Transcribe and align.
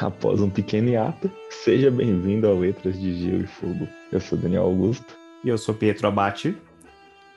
Após 0.00 0.40
um 0.40 0.48
pequeno 0.48 0.90
hiato, 0.90 1.28
seja 1.50 1.90
bem-vindo 1.90 2.46
ao 2.46 2.56
Letras 2.56 3.00
de 3.00 3.14
Gelo 3.14 3.42
e 3.42 3.46
Fogo. 3.48 3.88
Eu 4.12 4.20
sou 4.20 4.38
Daniel 4.38 4.62
Augusto. 4.62 5.16
E 5.42 5.48
eu 5.48 5.58
sou 5.58 5.74
Pietro 5.74 6.06
Abate. 6.06 6.56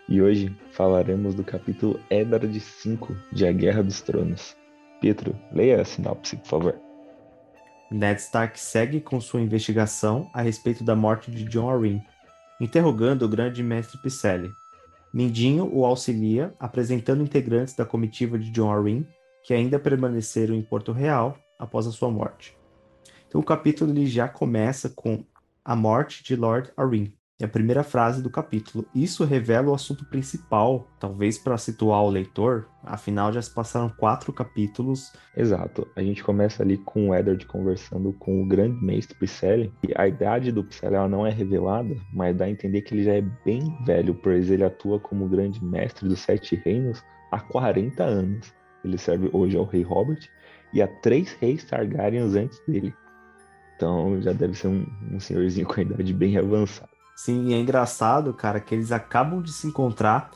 E 0.07 0.21
hoje 0.21 0.55
falaremos 0.71 1.33
do 1.33 1.43
capítulo 1.43 1.99
Eddard 2.07 2.59
5 2.59 3.15
de 3.31 3.47
A 3.47 3.51
Guerra 3.51 3.81
dos 3.81 4.01
Tronos. 4.01 4.55
Pietro, 4.99 5.35
leia 5.51 5.81
a 5.81 5.85
sinopse, 5.85 6.35
por 6.37 6.45
favor. 6.45 6.75
Ned 7.89 8.21
Stark 8.21 8.59
segue 8.59 9.01
com 9.01 9.19
sua 9.19 9.41
investigação 9.41 10.29
a 10.31 10.43
respeito 10.43 10.83
da 10.83 10.95
morte 10.95 11.31
de 11.31 11.45
John 11.45 11.67
Arryn, 11.67 11.99
interrogando 12.59 13.25
o 13.25 13.29
grande 13.29 13.63
mestre 13.63 13.97
Picelli. 13.97 14.51
Mindinho 15.11 15.67
o 15.73 15.83
auxilia, 15.83 16.53
apresentando 16.59 17.23
integrantes 17.23 17.75
da 17.75 17.85
comitiva 17.85 18.37
de 18.37 18.51
John 18.51 18.71
Arryn 18.71 19.03
que 19.43 19.53
ainda 19.53 19.79
permaneceram 19.79 20.53
em 20.53 20.61
Porto 20.61 20.91
Real 20.91 21.37
após 21.61 21.87
a 21.87 21.91
sua 21.91 22.09
morte. 22.09 22.57
Então 23.27 23.39
o 23.39 23.45
capítulo 23.45 23.91
ele 23.91 24.07
já 24.07 24.27
começa 24.27 24.89
com 24.89 25.23
a 25.63 25.75
morte 25.75 26.23
de 26.23 26.35
Lord 26.35 26.71
Arryn. 26.75 27.13
É 27.39 27.45
a 27.45 27.47
primeira 27.47 27.83
frase 27.83 28.21
do 28.21 28.29
capítulo. 28.29 28.85
Isso 28.93 29.25
revela 29.25 29.71
o 29.71 29.73
assunto 29.73 30.05
principal, 30.05 30.87
talvez 30.99 31.39
para 31.39 31.57
situar 31.57 32.03
o 32.03 32.09
leitor, 32.09 32.67
afinal 32.83 33.33
já 33.33 33.41
se 33.41 33.51
passaram 33.51 33.89
quatro 33.89 34.31
capítulos. 34.31 35.11
Exato. 35.35 35.87
A 35.95 36.03
gente 36.03 36.23
começa 36.23 36.61
ali 36.61 36.77
com 36.77 37.09
o 37.09 37.15
Eddard 37.15 37.43
conversando 37.47 38.13
com 38.13 38.43
o 38.43 38.47
grande 38.47 38.83
mestre 38.85 39.17
Picelli. 39.17 39.73
E 39.87 39.91
a 39.95 40.07
idade 40.07 40.51
do 40.51 40.63
Picelli 40.63 40.93
ela 40.93 41.09
não 41.09 41.25
é 41.25 41.31
revelada, 41.31 41.95
mas 42.13 42.37
dá 42.37 42.45
a 42.45 42.49
entender 42.49 42.81
que 42.83 42.93
ele 42.93 43.03
já 43.03 43.13
é 43.13 43.21
bem 43.43 43.75
velho, 43.85 44.13
pois 44.13 44.51
ele 44.51 44.63
atua 44.63 44.99
como 44.99 45.27
grande 45.27 45.63
mestre 45.65 46.07
dos 46.07 46.19
Sete 46.19 46.55
Reinos 46.63 47.03
há 47.31 47.39
40 47.39 48.03
anos. 48.03 48.53
Ele 48.85 48.99
serve 48.99 49.31
hoje 49.33 49.57
ao 49.57 49.65
rei 49.65 49.81
Robert 49.81 50.29
e 50.73 50.81
a 50.81 50.87
três 50.87 51.33
reis 51.39 51.63
Targaryens 51.63 52.35
antes 52.35 52.59
dele. 52.67 52.93
Então 53.75 54.21
já 54.21 54.31
deve 54.31 54.53
ser 54.55 54.67
um, 54.67 54.85
um 55.11 55.19
senhorzinho 55.19 55.65
com 55.65 55.79
a 55.79 55.83
idade 55.83 56.13
bem 56.13 56.37
avançada. 56.37 56.89
Sim, 57.15 57.49
e 57.49 57.53
é 57.53 57.59
engraçado, 57.59 58.33
cara, 58.33 58.59
que 58.59 58.73
eles 58.73 58.91
acabam 58.91 59.41
de 59.41 59.51
se 59.51 59.67
encontrar. 59.67 60.31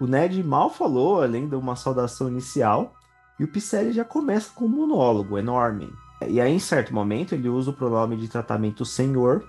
O 0.00 0.06
Ned 0.06 0.42
mal 0.42 0.70
falou, 0.70 1.22
além 1.22 1.48
de 1.48 1.54
uma 1.54 1.76
saudação 1.76 2.28
inicial, 2.28 2.94
e 3.38 3.44
o 3.44 3.48
Picelli 3.48 3.92
já 3.92 4.04
começa 4.04 4.50
com 4.54 4.64
um 4.64 4.68
monólogo 4.68 5.38
enorme. 5.38 5.92
E 6.26 6.40
aí, 6.40 6.52
em 6.52 6.58
certo 6.58 6.94
momento, 6.94 7.34
ele 7.34 7.48
usa 7.48 7.70
o 7.70 7.74
pronome 7.74 8.16
de 8.16 8.28
tratamento 8.28 8.84
senhor 8.84 9.46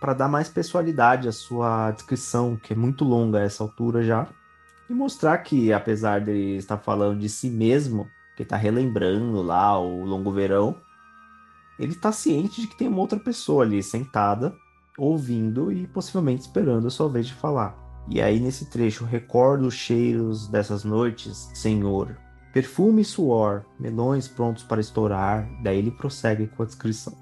para 0.00 0.14
dar 0.14 0.28
mais 0.28 0.48
pessoalidade 0.48 1.28
à 1.28 1.32
sua 1.32 1.90
descrição, 1.90 2.56
que 2.56 2.72
é 2.72 2.76
muito 2.76 3.04
longa 3.04 3.38
a 3.38 3.42
essa 3.42 3.62
altura 3.62 4.02
já, 4.02 4.26
e 4.88 4.94
mostrar 4.94 5.38
que, 5.38 5.72
apesar 5.72 6.20
de 6.20 6.56
estar 6.56 6.78
falando 6.78 7.18
de 7.18 7.28
si 7.28 7.50
mesmo, 7.50 8.08
que 8.38 8.44
está 8.44 8.56
relembrando 8.56 9.42
lá 9.42 9.76
o 9.80 10.04
longo 10.04 10.30
verão, 10.30 10.76
ele 11.76 11.90
está 11.90 12.12
ciente 12.12 12.60
de 12.60 12.68
que 12.68 12.78
tem 12.78 12.86
uma 12.86 13.00
outra 13.00 13.18
pessoa 13.18 13.64
ali 13.64 13.82
sentada, 13.82 14.54
ouvindo 14.96 15.72
e 15.72 15.88
possivelmente 15.88 16.42
esperando 16.42 16.86
a 16.86 16.90
sua 16.90 17.08
vez 17.08 17.26
de 17.26 17.34
falar. 17.34 17.76
E 18.08 18.22
aí, 18.22 18.38
nesse 18.38 18.70
trecho, 18.70 19.04
recordo 19.04 19.66
os 19.66 19.74
cheiros 19.74 20.46
dessas 20.46 20.84
noites, 20.84 21.50
Senhor. 21.52 22.16
Perfume 22.52 23.02
e 23.02 23.04
suor, 23.04 23.64
melões 23.78 24.28
prontos 24.28 24.62
para 24.62 24.80
estourar. 24.80 25.48
Daí 25.60 25.78
ele 25.78 25.90
prossegue 25.90 26.46
com 26.46 26.62
a 26.62 26.66
descrição. 26.66 27.14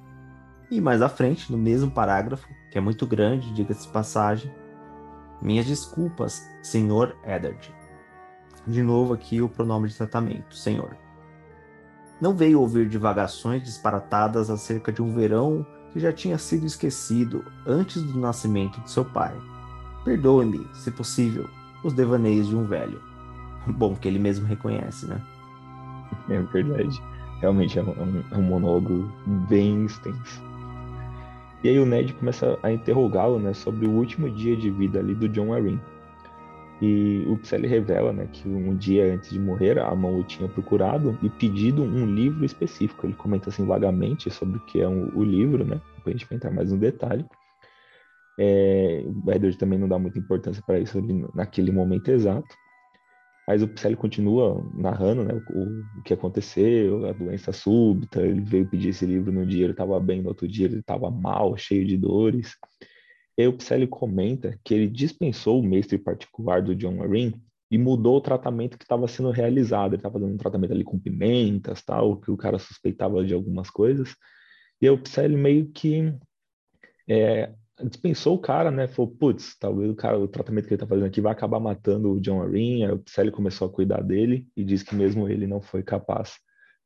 E 0.71 0.83
mais 0.83 1.01
à 1.01 1.09
frente, 1.09 1.51
no 1.51 1.57
mesmo 1.57 1.91
parágrafo, 1.91 2.47
que 2.71 2.77
é 2.77 2.81
muito 2.81 3.07
grande, 3.07 3.55
diga-se 3.55 3.89
passagem, 3.89 4.53
minhas 5.41 5.65
desculpas, 5.65 6.47
Senhor 6.63 7.17
Eddard. 7.25 7.75
De 8.67 8.83
novo 8.83 9.15
aqui 9.15 9.41
o 9.41 9.49
pronome 9.49 9.89
de 9.89 9.97
tratamento, 9.97 10.55
Senhor. 10.55 11.06
Não 12.21 12.35
veio 12.35 12.61
ouvir 12.61 12.89
divagações 12.89 13.63
disparatadas 13.63 14.49
acerca 14.49 14.91
de 14.91 15.03
um 15.03 15.15
verão 15.15 15.67
que 15.93 16.01
já 16.01 16.13
tinha 16.13 16.39
sido 16.39 16.67
esquecido 16.67 17.45
antes 17.67 18.03
do 18.03 18.19
nascimento 18.19 18.81
de 18.81 18.91
seu 18.91 19.05
pai. 19.05 19.35
Perdoe-me, 20.05 20.67
se 20.73 20.91
possível, 20.91 21.49
os 21.85 21.93
devaneios 21.93 22.49
de 22.49 22.57
um 22.57 22.65
velho. 22.65 23.01
Bom, 23.67 23.95
que 23.95 24.09
ele 24.09 24.19
mesmo 24.19 24.47
reconhece, 24.47 25.07
né? 25.07 25.21
É 26.29 26.41
verdade. 26.41 27.03
Realmente 27.41 27.79
é 27.79 27.83
um, 27.83 28.25
é 28.31 28.37
um 28.37 28.43
monólogo 28.43 29.11
bem 29.49 29.85
extenso. 29.85 30.43
E 31.63 31.69
aí 31.69 31.79
o 31.79 31.87
Ned 31.87 32.13
começa 32.15 32.59
a 32.63 32.71
interrogá-lo 32.71 33.39
né, 33.39 33.53
sobre 33.53 33.87
o 33.87 33.91
último 33.91 34.31
dia 34.31 34.57
de 34.57 34.71
vida 34.71 34.99
ali 34.99 35.15
do 35.15 35.29
John 35.29 35.53
Arryn. 35.53 35.81
E 36.81 37.25
o 37.27 37.39
Pselley 37.39 37.71
revela 37.71 38.13
né, 38.13 38.29
que 38.31 38.47
um 38.47 38.77
dia 38.77 39.15
antes 39.15 39.31
de 39.31 39.39
morrer, 39.39 39.79
a 39.79 39.95
mão 39.95 40.21
o 40.21 40.25
tinha 40.25 40.49
procurado 40.49 41.19
e 41.23 41.31
pedido 41.31 41.83
um 41.83 42.05
livro 42.07 42.45
específico. 42.45 43.07
Ele 43.07 43.15
comenta 43.15 43.49
assim 43.49 43.65
vagamente 43.65 44.31
sobre 44.31 44.59
o 44.59 44.61
que 44.67 44.81
é 44.81 44.89
um, 44.89 45.11
o 45.17 45.25
livro, 45.25 45.65
né? 45.65 45.81
Depois 45.97 46.15
a 46.15 46.19
gente 46.19 46.29
vai 46.29 46.37
entrar 46.37 46.51
mais 46.51 46.71
no 46.71 46.79
detalhe. 46.79 47.25
É, 48.39 49.05
o 49.07 49.33
Edward 49.33 49.57
também 49.57 49.79
não 49.79 49.89
dá 49.89 49.99
muita 49.99 50.19
importância 50.19 50.63
para 50.67 50.79
isso 50.79 51.01
naquele 51.35 51.73
momento 51.73 52.11
exato. 52.11 52.55
Mas 53.49 53.63
o 53.63 53.69
Pselley 53.69 53.97
continua 53.97 54.63
narrando 54.75 55.23
né, 55.25 55.33
o, 55.33 55.99
o, 55.99 56.03
que 56.03 56.13
aconteceu, 56.13 57.07
a 57.07 57.13
doença 57.13 57.53
súbita. 57.53 58.21
Ele 58.21 58.41
veio 58.41 58.67
pedir 58.67 58.89
esse 58.89 59.07
livro 59.07 59.33
no 59.33 59.47
dia, 59.47 59.65
ele 59.65 59.73
estava 59.73 59.99
bem, 60.01 60.21
no 60.21 60.29
outro 60.29 60.49
dia 60.49 60.67
ele 60.67 60.81
estava 60.81 61.11
mal, 61.11 61.57
cheio 61.57 61.87
de 61.87 61.97
dores. 61.97 62.57
E 63.39 63.47
o 63.47 63.53
Picelli 63.53 63.87
comenta 63.87 64.59
que 64.65 64.73
ele 64.73 64.89
dispensou 64.89 65.61
o 65.61 65.67
mestre 65.67 65.99
particular 65.99 66.63
do 66.63 66.75
John 66.75 67.03
Arryn 67.03 67.35
e 67.71 67.77
mudou 67.77 68.17
o 68.17 68.21
tratamento 68.21 68.79
que 68.79 68.85
estava 68.85 69.07
sendo 69.09 69.31
realizado. 69.31 69.93
Ele 69.93 69.97
estava 69.97 70.19
dando 70.19 70.35
um 70.35 70.39
tratamento 70.39 70.73
ali 70.73 70.85
com 70.85 70.99
pimentas, 70.99 71.83
tal, 71.83 72.17
que 72.17 72.31
o 72.31 72.37
cara 72.37 72.59
suspeitava 72.59 73.25
de 73.25 73.35
algumas 73.35 73.69
coisas. 73.69 74.15
E 74.81 74.89
o 74.89 74.99
Picelli 74.99 75.37
meio 75.37 75.69
que 75.71 76.15
é, 77.09 77.53
dispensou 77.85 78.37
o 78.37 78.41
cara, 78.41 78.71
né? 78.71 78.87
Falou, 78.89 79.11
putz, 79.11 79.57
talvez 79.59 79.91
o 79.91 79.95
cara, 79.95 80.19
o 80.19 80.29
tratamento 80.29 80.67
que 80.67 80.75
ele 80.75 80.77
está 80.77 80.87
fazendo 80.87 81.07
aqui 81.07 81.21
vai 81.21 81.33
acabar 81.33 81.61
matando 81.61 82.13
o 82.13 82.21
John 82.21 82.43
Arryn. 82.43 82.85
Aí 82.85 82.93
o 82.93 83.33
começou 83.33 83.69
a 83.69 83.73
cuidar 83.73 84.03
dele 84.03 84.47
e 84.57 84.65
diz 84.65 84.83
que 84.83 84.95
mesmo 84.95 85.29
ele 85.29 85.47
não 85.47 85.61
foi 85.61 85.83
capaz 85.83 86.39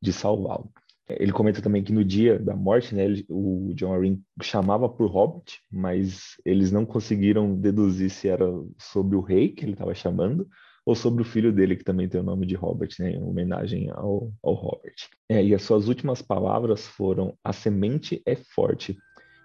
de 0.02 0.12
salvá-lo. 0.12 0.72
Ele 1.18 1.32
comenta 1.32 1.62
também 1.62 1.82
que 1.82 1.92
no 1.92 2.04
dia 2.04 2.38
da 2.38 2.54
morte, 2.54 2.94
né, 2.94 3.04
ele, 3.04 3.24
o 3.28 3.72
John 3.74 3.94
Arryn 3.94 4.20
chamava 4.42 4.88
por 4.88 5.10
Hobbit, 5.10 5.60
mas 5.70 6.36
eles 6.44 6.70
não 6.70 6.84
conseguiram 6.84 7.54
deduzir 7.54 8.10
se 8.10 8.28
era 8.28 8.46
sobre 8.78 9.16
o 9.16 9.20
rei 9.20 9.48
que 9.48 9.64
ele 9.64 9.72
estava 9.72 9.94
chamando 9.94 10.46
ou 10.84 10.94
sobre 10.94 11.22
o 11.22 11.24
filho 11.24 11.52
dele, 11.52 11.76
que 11.76 11.84
também 11.84 12.08
tem 12.08 12.20
o 12.20 12.24
nome 12.24 12.46
de 12.46 12.54
Robert, 12.54 12.90
né, 12.98 13.12
em 13.12 13.22
homenagem 13.22 13.90
ao, 13.90 14.32
ao 14.42 14.54
Robert. 14.54 14.94
É, 15.28 15.42
e 15.44 15.54
as 15.54 15.62
suas 15.62 15.88
últimas 15.88 16.22
palavras 16.22 16.86
foram: 16.86 17.36
a 17.44 17.52
semente 17.52 18.22
é 18.26 18.34
forte. 18.34 18.96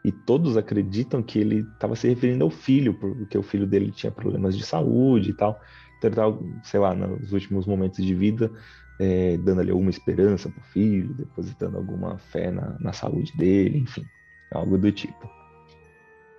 E 0.03 0.11
todos 0.11 0.55
acreditam 0.55 1.23
que 1.23 1.39
ele 1.39 1.61
estava 1.73 1.95
se 1.95 2.07
referindo 2.07 2.43
ao 2.43 2.49
filho, 2.51 2.93
porque 2.93 3.37
o 3.37 3.43
filho 3.43 3.65
dele 3.65 3.91
tinha 3.91 4.11
problemas 4.11 4.55
de 4.55 4.63
saúde 4.63 5.31
e 5.31 5.33
tal. 5.33 5.59
Então 5.97 6.09
ele 6.09 6.59
sei 6.63 6.79
lá, 6.79 6.93
nos 6.93 7.33
últimos 7.33 7.65
momentos 7.65 8.05
de 8.05 8.13
vida, 8.13 8.51
é, 8.99 9.37
dando 9.37 9.61
ali 9.61 9.71
alguma 9.71 9.89
esperança 9.89 10.49
para 10.49 10.59
o 10.59 10.65
filho, 10.65 11.13
depositando 11.13 11.77
alguma 11.77 12.17
fé 12.17 12.51
na, 12.51 12.77
na 12.79 12.93
saúde 12.93 13.35
dele, 13.35 13.79
enfim, 13.79 14.05
algo 14.51 14.77
do 14.77 14.91
tipo. 14.91 15.29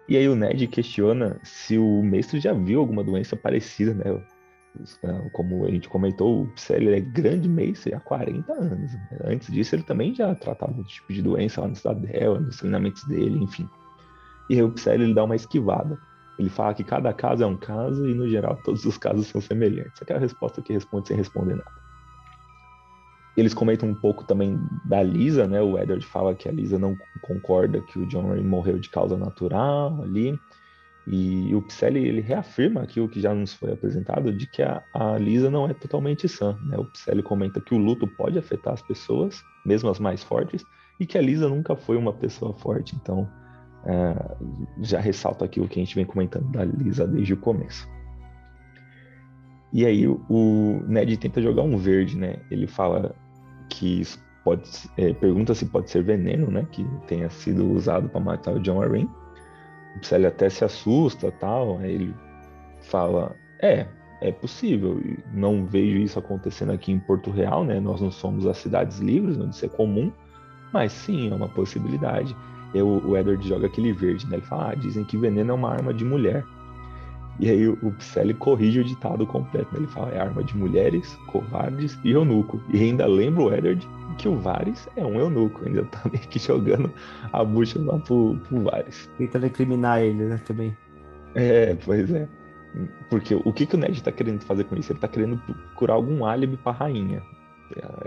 E 0.09 0.17
aí 0.17 0.29
o 0.29 0.37
Ned 0.37 0.67
questiona 0.69 1.39
se 1.43 1.77
o 1.77 2.03
mestre 2.03 2.39
já 2.39 2.53
viu 2.53 2.81
alguma 2.81 3.03
doença 3.03 3.37
parecida, 3.37 3.93
né? 3.93 4.23
É, 5.03 5.29
como 5.31 5.65
a 5.65 5.71
gente 5.71 5.89
comentou, 5.89 6.43
o 6.43 6.47
Psel 6.49 6.91
é 6.91 7.01
grande 7.01 7.49
mestre 7.49 7.95
há 7.95 8.01
40 8.01 8.53
anos. 8.53 8.93
Né? 8.93 9.19
Antes 9.25 9.51
disso, 9.51 9.75
ele 9.75 9.83
também 9.83 10.15
já 10.15 10.35
tratava 10.35 10.77
outro 10.77 10.93
tipo 10.93 11.13
de 11.13 11.23
doença 11.23 11.63
lá 11.63 11.69
no 11.69 11.75
Cidadel, 11.75 12.41
nos 12.41 12.59
treinamentos 12.59 13.03
dele, 13.05 13.43
enfim. 13.43 13.69
E 14.51 14.55
aí 14.55 14.63
o 14.63 14.71
Psel 14.73 14.95
ele 14.95 15.15
dá 15.15 15.25
uma 15.25 15.35
esquivada. 15.35 15.99
Ele 16.39 16.51
fala 16.51 16.75
que 16.75 16.85
cada 16.85 17.13
caso 17.15 17.43
é 17.43 17.47
um 17.47 17.57
caso 17.57 18.07
e, 18.07 18.15
no 18.15 18.29
geral, 18.29 18.61
todos 18.63 18.85
os 18.85 18.99
casos 18.99 19.27
são 19.29 19.41
semelhantes. 19.41 20.03
Aquela 20.03 20.21
resposta 20.21 20.61
que 20.61 20.73
responde 20.73 21.09
sem 21.09 21.17
responder 21.17 21.55
nada. 21.55 21.86
Eles 23.37 23.53
comentam 23.53 23.89
um 23.89 23.95
pouco 23.95 24.25
também 24.25 24.59
da 24.85 25.03
Lisa, 25.03 25.47
né? 25.47 25.61
O 25.61 25.79
Edward 25.79 26.05
fala 26.07 26.35
que 26.35 26.49
a 26.49 26.53
Lisa 26.53 26.79
não 26.79 26.97
concorda 27.21 27.83
que 27.83 27.99
o 27.99 28.07
John 28.07 28.29
Ray 28.29 28.43
morreu 28.43 28.79
de 28.79 28.89
causa 28.89 29.17
natural 29.17 30.03
ali. 30.03 30.39
E 31.07 31.55
o 31.55 31.63
Picelli, 31.63 32.05
ele 32.05 32.21
reafirma 32.21 32.83
aquilo 32.83 33.09
que 33.09 33.21
já 33.21 33.33
nos 33.33 33.53
foi 33.53 33.73
apresentado, 33.73 34.33
de 34.33 34.47
que 34.51 34.63
a, 34.63 34.83
a 34.93 35.17
Lisa 35.19 35.49
não 35.49 35.69
é 35.69 35.75
totalmente 35.75 36.29
sã. 36.29 36.59
Né? 36.65 36.77
O 36.77 36.85
Picelli 36.87 37.23
comenta 37.23 37.61
que 37.61 37.75
o 37.75 37.79
luto 37.79 38.09
pode 38.09 38.39
afetar 38.39 38.73
as 38.73 38.83
pessoas, 38.83 39.41
mesmo 39.65 39.89
as 39.89 40.01
mais 40.01 40.23
fortes, 40.25 40.65
e 40.99 41.07
que 41.07 41.17
a 41.17 41.23
Lisa 41.23 41.49
nunca 41.49 41.77
foi 41.77 41.97
uma 41.97 42.13
pessoa 42.13 42.55
forte. 42.55 42.97
Então, 42.97 43.29
é, 43.85 44.37
já 44.81 44.99
ressalta 44.99 45.45
aqui 45.45 45.61
o 45.61 45.69
que 45.69 45.79
a 45.79 45.85
gente 45.85 45.95
vem 45.95 46.05
comentando 46.05 46.51
da 46.51 46.65
Lisa 46.65 47.07
desde 47.07 47.35
o 47.35 47.37
começo. 47.37 47.89
E 49.73 49.85
aí 49.85 50.09
o 50.09 50.83
Ned 50.89 51.17
tenta 51.19 51.41
jogar 51.41 51.63
um 51.63 51.77
verde, 51.77 52.17
né? 52.17 52.39
Ele 52.51 52.67
fala 52.67 53.15
que 53.69 54.03
pode 54.45 54.69
é, 54.97 55.13
pergunta 55.13 55.55
se 55.55 55.67
pode 55.67 55.91
ser 55.91 56.03
veneno, 56.03 56.51
né, 56.51 56.67
que 56.71 56.87
tenha 57.07 57.29
sido 57.29 57.71
usado 57.73 58.09
para 58.09 58.21
matar 58.21 58.55
o 58.55 58.61
John 58.61 58.83
Arryn. 58.83 59.09
O 59.97 60.27
até 60.27 60.49
se 60.51 60.65
assusta, 60.65 61.33
tal. 61.33 61.79
Aí 61.79 61.95
ele 61.95 62.15
fala: 62.83 63.35
"É, 63.63 63.87
é 64.21 64.33
possível. 64.33 65.01
Não 65.33 65.65
vejo 65.65 65.99
isso 65.99 66.19
acontecendo 66.19 66.73
aqui 66.73 66.93
em 66.93 66.99
Porto 66.99 67.31
Real, 67.31 67.65
né? 67.65 67.81
Nós 67.81 68.01
não 68.01 68.11
somos 68.11 68.47
as 68.47 68.59
cidades 68.59 68.99
livres, 68.99 69.39
onde 69.39 69.55
isso 69.55 69.65
é 69.65 69.69
comum, 69.69 70.13
mas 70.73 70.93
sim, 70.93 71.31
é 71.31 71.35
uma 71.35 71.49
possibilidade. 71.49 72.35
E 72.75 72.83
o, 72.83 73.07
o 73.07 73.17
Edward 73.17 73.47
joga 73.47 73.67
aquele 73.67 73.93
verde, 73.93 74.27
né? 74.27 74.37
Ele 74.37 74.47
fala, 74.47 74.71
ah, 74.71 74.75
dizem 74.75 75.05
que 75.05 75.17
veneno 75.17 75.51
é 75.51 75.55
uma 75.55 75.71
arma 75.71 75.93
de 75.93 76.05
mulher. 76.05 76.45
E 77.39 77.51
aí 77.51 77.69
o 77.69 77.93
Psyley 77.99 78.35
corrige 78.35 78.81
o 78.81 78.85
ditado 78.85 79.27
completo. 79.27 79.73
Né? 79.73 79.81
Ele 79.81 79.87
fala, 79.87 80.11
é 80.11 80.19
arma 80.19 80.43
de 80.43 80.57
mulheres, 80.57 81.15
covardes 81.27 81.99
e 82.03 82.13
eunuco. 82.13 82.61
E 82.73 82.83
ainda 82.83 83.07
lembra 83.07 83.43
o 83.43 83.55
Edward 83.55 83.87
que 84.17 84.29
o 84.29 84.37
Varys 84.37 84.89
é 84.97 85.05
um 85.05 85.19
eunuco. 85.19 85.67
Ainda 85.67 85.85
tá 85.85 86.01
meio 86.11 86.27
que 86.29 86.39
jogando 86.39 86.93
a 87.33 87.45
bucha 87.45 87.79
lá 87.81 87.99
pro, 87.99 88.39
pro 88.49 88.63
Varys. 88.63 89.11
Tentando 89.19 89.47
incriminar 89.47 90.03
ele, 90.03 90.25
né, 90.25 90.41
também. 90.47 90.77
É, 91.35 91.75
pois 91.85 92.11
é. 92.11 92.27
Porque 93.11 93.35
o 93.35 93.53
que, 93.53 93.67
que 93.67 93.75
o 93.75 93.79
Ned 93.79 94.03
tá 94.03 94.13
querendo 94.13 94.43
fazer 94.43 94.65
com 94.65 94.77
isso? 94.77 94.93
Ele 94.93 94.99
tá 94.99 95.09
querendo 95.09 95.39
procurar 95.39 95.95
algum 95.95 96.25
álibi 96.25 96.57
pra 96.57 96.73
rainha. 96.73 97.23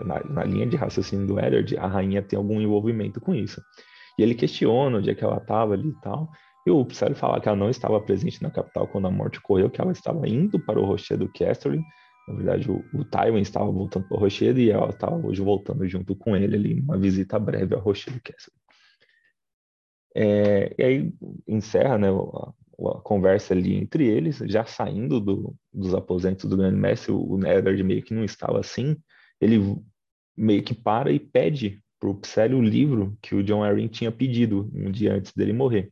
Na, 0.06 0.22
na 0.30 0.44
linha 0.44 0.66
de 0.66 0.78
raciocínio 0.78 1.28
do 1.28 1.40
Edward, 1.40 1.78
a 1.78 1.88
rainha 1.88 2.22
tem 2.22 2.38
algum 2.38 2.62
envolvimento 2.62 3.20
com 3.20 3.34
isso. 3.34 3.62
E 4.18 4.24
ele 4.24 4.36
questiona 4.36 4.98
onde 4.98 5.10
é 5.10 5.16
que 5.16 5.24
ela 5.24 5.40
tava 5.40 5.74
ali 5.74 5.90
e 5.90 6.02
tal. 6.02 6.30
E 6.70 6.72
o 6.72 6.86
Psyley 6.86 7.16
fala 7.16 7.42
que 7.42 7.50
ela 7.50 7.58
não 7.58 7.72
estava 7.72 8.00
presente 8.00 8.44
na 8.44 8.52
capital 8.52 8.88
quando 8.88 9.08
a 9.08 9.12
morte 9.12 9.40
ocorreu, 9.40 9.72
que 9.72 9.82
ela 9.82 9.92
estava 9.92 10.30
indo 10.30 10.60
para 10.60 10.80
o 10.80 10.86
rochedo 10.86 11.28
Casterly. 11.34 11.82
Na 12.28 12.36
verdade, 12.36 12.70
o, 12.70 12.86
o 12.94 13.04
Tywin 13.04 13.42
estava 13.42 13.72
voltando 13.72 14.08
para 14.08 14.16
o 14.16 14.20
rochedo 14.20 14.60
e 14.60 14.70
ela 14.70 14.92
estava 14.92 15.16
hoje 15.16 15.42
voltando 15.42 15.88
junto 15.88 16.16
com 16.16 16.36
ele 16.36 16.56
ali, 16.56 16.80
uma 16.80 16.96
visita 16.96 17.40
breve 17.40 17.74
ao 17.74 17.82
rochedo 17.82 18.22
Casterly. 18.24 18.60
É, 20.16 20.76
e 20.78 20.84
aí 20.84 21.14
encerra 21.48 21.98
né, 21.98 22.10
a, 22.10 22.90
a, 22.92 23.02
conversa 23.02 23.56
ali 23.56 23.76
entre 23.76 24.06
eles, 24.06 24.38
já 24.46 24.64
saindo 24.64 25.20
do, 25.20 25.56
dos 25.74 25.96
aposentos 25.96 26.48
do 26.48 26.56
Grande 26.56 26.78
Mestre, 26.78 27.12
o, 27.12 27.34
o 27.34 27.48
Eddard 27.48 27.82
meio 27.84 28.04
que 28.04 28.14
não 28.14 28.24
estava 28.24 28.60
assim, 28.60 28.96
ele 29.42 29.60
meio 30.38 30.62
que 30.62 30.76
para 30.76 31.12
e 31.12 31.20
pede 31.20 31.82
para 32.00 32.10
o 32.10 32.16
Psyley 32.16 32.54
o 32.54 32.62
livro 32.62 33.18
que 33.24 33.34
o 33.34 33.44
John 33.44 33.64
Arryn 33.64 33.88
tinha 33.88 34.12
pedido 34.12 34.70
um 34.72 34.92
dia 34.92 35.16
antes 35.16 35.34
dele 35.34 35.52
morrer. 35.52 35.92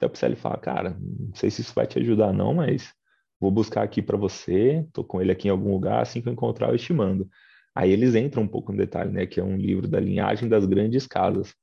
Até 0.00 0.06
o 0.06 0.10
Psyley 0.10 0.36
fala, 0.36 0.56
cara, 0.56 0.96
não 0.98 1.34
sei 1.34 1.50
se 1.50 1.60
isso 1.60 1.74
vai 1.74 1.86
te 1.86 1.98
ajudar 1.98 2.32
não, 2.32 2.54
mas 2.54 2.90
vou 3.38 3.50
buscar 3.50 3.82
aqui 3.82 4.00
para 4.00 4.16
você, 4.16 4.86
tô 4.94 5.04
com 5.04 5.20
ele 5.20 5.30
aqui 5.30 5.48
em 5.48 5.50
algum 5.50 5.72
lugar, 5.72 6.00
assim 6.00 6.22
que 6.22 6.28
eu 6.28 6.32
encontrar 6.32 6.70
eu 6.72 6.78
te 6.78 6.90
mando. 6.94 7.28
Aí 7.74 7.90
eles 7.90 8.14
entram 8.14 8.44
um 8.44 8.48
pouco 8.48 8.72
no 8.72 8.78
detalhe, 8.78 9.12
né, 9.12 9.26
que 9.26 9.38
é 9.38 9.44
um 9.44 9.58
livro 9.58 9.86
da 9.86 10.00
linhagem 10.00 10.48
das 10.48 10.64
grandes 10.64 11.06
casas, 11.06 11.54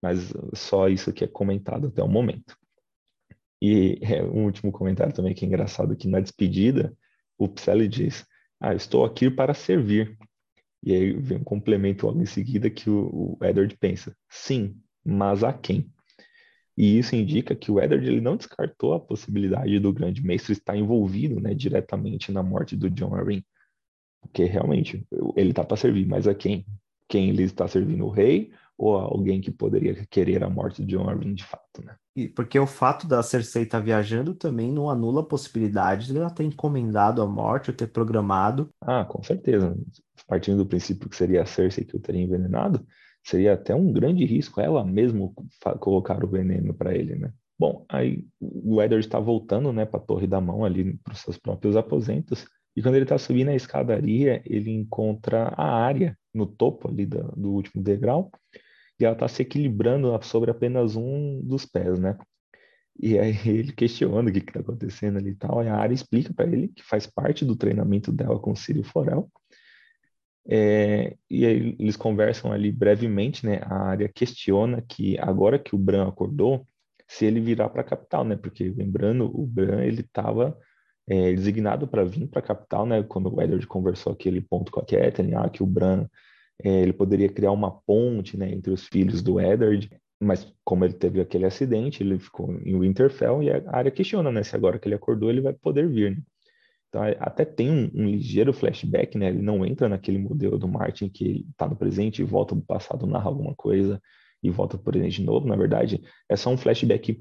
mas 0.00 0.32
só 0.54 0.88
isso 0.88 1.12
que 1.12 1.24
é 1.24 1.26
comentado 1.26 1.88
até 1.88 2.00
o 2.04 2.08
momento. 2.08 2.56
E 3.60 3.98
é, 4.00 4.22
um 4.22 4.44
último 4.44 4.70
comentário 4.70 5.12
também 5.12 5.34
que 5.34 5.44
é 5.44 5.48
engraçado, 5.48 5.96
que 5.96 6.06
na 6.06 6.20
despedida, 6.20 6.96
o 7.36 7.48
Psyley 7.48 7.88
diz, 7.88 8.24
ah, 8.60 8.74
estou 8.74 9.04
aqui 9.04 9.28
para 9.28 9.54
servir. 9.54 10.16
E 10.84 10.94
aí 10.94 11.12
vem 11.14 11.38
um 11.38 11.44
complemento 11.44 12.06
logo 12.06 12.22
em 12.22 12.26
seguida 12.26 12.70
que 12.70 12.88
o, 12.88 13.38
o 13.40 13.44
Edward 13.44 13.76
pensa, 13.76 14.16
sim, 14.30 14.80
mas 15.04 15.42
a 15.42 15.52
quem? 15.52 15.91
E 16.76 16.98
isso 16.98 17.14
indica 17.14 17.54
que 17.54 17.70
o 17.70 17.80
Eddard 17.80 18.06
ele 18.06 18.20
não 18.20 18.36
descartou 18.36 18.94
a 18.94 19.00
possibilidade 19.00 19.78
do 19.78 19.92
grande 19.92 20.24
mestre 20.24 20.52
estar 20.52 20.76
envolvido 20.76 21.40
né, 21.40 21.54
diretamente 21.54 22.32
na 22.32 22.42
morte 22.42 22.76
do 22.76 22.88
John 22.88 23.14
Arryn. 23.14 23.42
Porque 24.20 24.44
realmente 24.44 25.06
ele 25.36 25.50
está 25.50 25.64
para 25.64 25.76
servir, 25.76 26.06
mas 26.06 26.26
a 26.26 26.34
quem? 26.34 26.64
Quem 27.08 27.28
ele 27.28 27.42
está 27.42 27.68
servindo? 27.68 28.06
O 28.06 28.10
rei 28.10 28.52
ou 28.78 28.96
alguém 28.96 29.40
que 29.40 29.50
poderia 29.50 29.94
querer 30.06 30.42
a 30.42 30.48
morte 30.48 30.84
de 30.84 30.96
John 30.96 31.08
Arryn 31.08 31.34
de 31.34 31.44
fato, 31.44 31.84
né? 31.84 31.94
E 32.14 32.28
porque 32.28 32.58
o 32.58 32.66
fato 32.66 33.06
da 33.06 33.22
Cersei 33.22 33.62
estar 33.62 33.78
tá 33.78 33.84
viajando 33.84 34.34
também 34.34 34.70
não 34.70 34.90
anula 34.90 35.20
a 35.20 35.26
possibilidade 35.26 36.08
de 36.08 36.18
ela 36.18 36.30
ter 36.30 36.44
encomendado 36.44 37.22
a 37.22 37.26
morte 37.26 37.70
ou 37.70 37.76
ter 37.76 37.86
programado. 37.86 38.70
Ah, 38.80 39.04
com 39.04 39.22
certeza. 39.22 39.76
Partindo 40.26 40.58
do 40.58 40.66
princípio 40.66 41.08
que 41.08 41.16
seria 41.16 41.42
a 41.42 41.46
Cersei 41.46 41.84
que 41.84 41.96
o 41.96 42.00
teria 42.00 42.22
envenenado, 42.22 42.86
seria 43.24 43.54
até 43.54 43.74
um 43.74 43.92
grande 43.92 44.24
risco 44.24 44.60
ela 44.60 44.84
mesmo 44.84 45.34
colocar 45.80 46.24
o 46.24 46.28
veneno 46.28 46.74
para 46.74 46.94
ele, 46.94 47.16
né? 47.16 47.32
Bom, 47.58 47.84
aí 47.88 48.26
o 48.40 48.82
Edward 48.82 49.06
está 49.06 49.20
voltando, 49.20 49.72
né, 49.72 49.84
para 49.84 50.00
a 50.00 50.02
Torre 50.02 50.26
da 50.26 50.40
Mão 50.40 50.64
ali 50.64 50.96
para 50.98 51.12
os 51.12 51.20
seus 51.20 51.38
próprios 51.38 51.76
aposentos. 51.76 52.44
E 52.74 52.82
quando 52.82 52.96
ele 52.96 53.04
está 53.04 53.18
subindo 53.18 53.50
a 53.50 53.54
escadaria, 53.54 54.42
ele 54.44 54.70
encontra 54.70 55.52
a 55.56 55.72
área 55.72 56.18
no 56.34 56.46
topo 56.46 56.88
ali 56.88 57.06
do, 57.06 57.22
do 57.36 57.52
último 57.52 57.82
degrau 57.82 58.32
e 58.98 59.04
ela 59.04 59.14
está 59.14 59.28
se 59.28 59.42
equilibrando 59.42 60.18
sobre 60.22 60.50
apenas 60.50 60.96
um 60.96 61.40
dos 61.42 61.66
pés, 61.66 61.98
né? 61.98 62.16
E 62.98 63.18
aí 63.18 63.36
ele 63.46 63.72
questiona 63.72 64.28
o 64.28 64.32
que 64.32 64.38
está 64.38 64.60
acontecendo 64.60 65.18
ali 65.18 65.30
e 65.30 65.34
tal. 65.34 65.62
E 65.62 65.68
a 65.68 65.76
área 65.76 65.94
explica 65.94 66.32
para 66.32 66.50
ele 66.50 66.68
que 66.68 66.82
faz 66.82 67.06
parte 67.06 67.44
do 67.44 67.56
treinamento 67.56 68.10
dela 68.12 68.38
com 68.38 68.52
o 68.52 68.56
Círio 68.56 68.84
Forel 68.84 69.30
é, 70.48 71.16
e 71.30 71.46
aí 71.46 71.76
eles 71.78 71.96
conversam 71.96 72.52
ali 72.52 72.72
brevemente, 72.72 73.46
né? 73.46 73.60
A 73.64 73.90
área 73.90 74.08
questiona 74.08 74.82
que 74.82 75.18
agora 75.18 75.58
que 75.58 75.74
o 75.74 75.78
Bran 75.78 76.08
acordou, 76.08 76.66
se 77.06 77.24
ele 77.26 77.40
virar 77.40 77.68
para 77.68 77.82
a 77.82 77.84
capital, 77.84 78.24
né? 78.24 78.36
Porque 78.36 78.68
lembrando, 78.68 79.26
o 79.26 79.46
Bran 79.46 79.82
ele 79.84 80.00
estava 80.00 80.56
é, 81.08 81.32
designado 81.32 81.86
para 81.86 82.04
vir 82.04 82.26
para 82.28 82.40
a 82.40 82.42
capital, 82.42 82.86
né? 82.86 83.02
Quando 83.02 83.32
o 83.32 83.40
Edward 83.42 83.66
conversou 83.66 84.12
aquele 84.12 84.40
ponto 84.40 84.72
com 84.72 84.80
a 84.80 84.84
Catelyn, 84.84 85.34
ah, 85.34 85.48
que 85.48 85.62
o 85.62 85.66
Bran 85.66 86.06
é, 86.62 86.82
ele 86.82 86.92
poderia 86.92 87.28
criar 87.28 87.52
uma 87.52 87.70
ponte, 87.70 88.36
né, 88.36 88.52
entre 88.52 88.72
os 88.72 88.86
filhos 88.86 89.22
do 89.22 89.40
Eddard, 89.40 89.90
mas 90.20 90.52
como 90.64 90.84
ele 90.84 90.94
teve 90.94 91.20
aquele 91.20 91.44
acidente, 91.44 92.02
ele 92.02 92.18
ficou 92.18 92.52
em 92.64 92.78
Winterfell 92.78 93.42
e 93.42 93.50
a 93.50 93.62
área 93.66 93.90
questiona, 93.90 94.30
né? 94.30 94.42
Se 94.42 94.54
agora 94.56 94.78
que 94.78 94.88
ele 94.88 94.94
acordou 94.94 95.30
ele 95.30 95.40
vai 95.40 95.52
poder 95.52 95.88
vir. 95.88 96.12
Né? 96.12 96.22
Então, 96.92 97.02
até 97.20 97.46
tem 97.46 97.70
um, 97.70 97.90
um, 97.94 98.04
ligeiro 98.04 98.52
flashback, 98.52 99.16
né? 99.16 99.28
Ele 99.28 99.40
não 99.40 99.64
entra 99.64 99.88
naquele 99.88 100.18
modelo 100.18 100.58
do 100.58 100.68
Martin 100.68 101.08
que 101.08 101.46
está 101.50 101.66
no 101.66 101.74
presente 101.74 102.20
e 102.20 102.24
volta 102.24 102.54
do 102.54 102.60
passado, 102.60 103.06
narra 103.06 103.28
alguma 103.30 103.54
coisa 103.54 103.98
e 104.42 104.50
volta 104.50 104.76
para 104.76 104.82
o 104.82 104.92
presente 104.92 105.22
de 105.22 105.24
novo. 105.24 105.48
Na 105.48 105.56
verdade, 105.56 106.02
é 106.28 106.36
só 106.36 106.50
um 106.50 106.56
flashback 106.58 107.18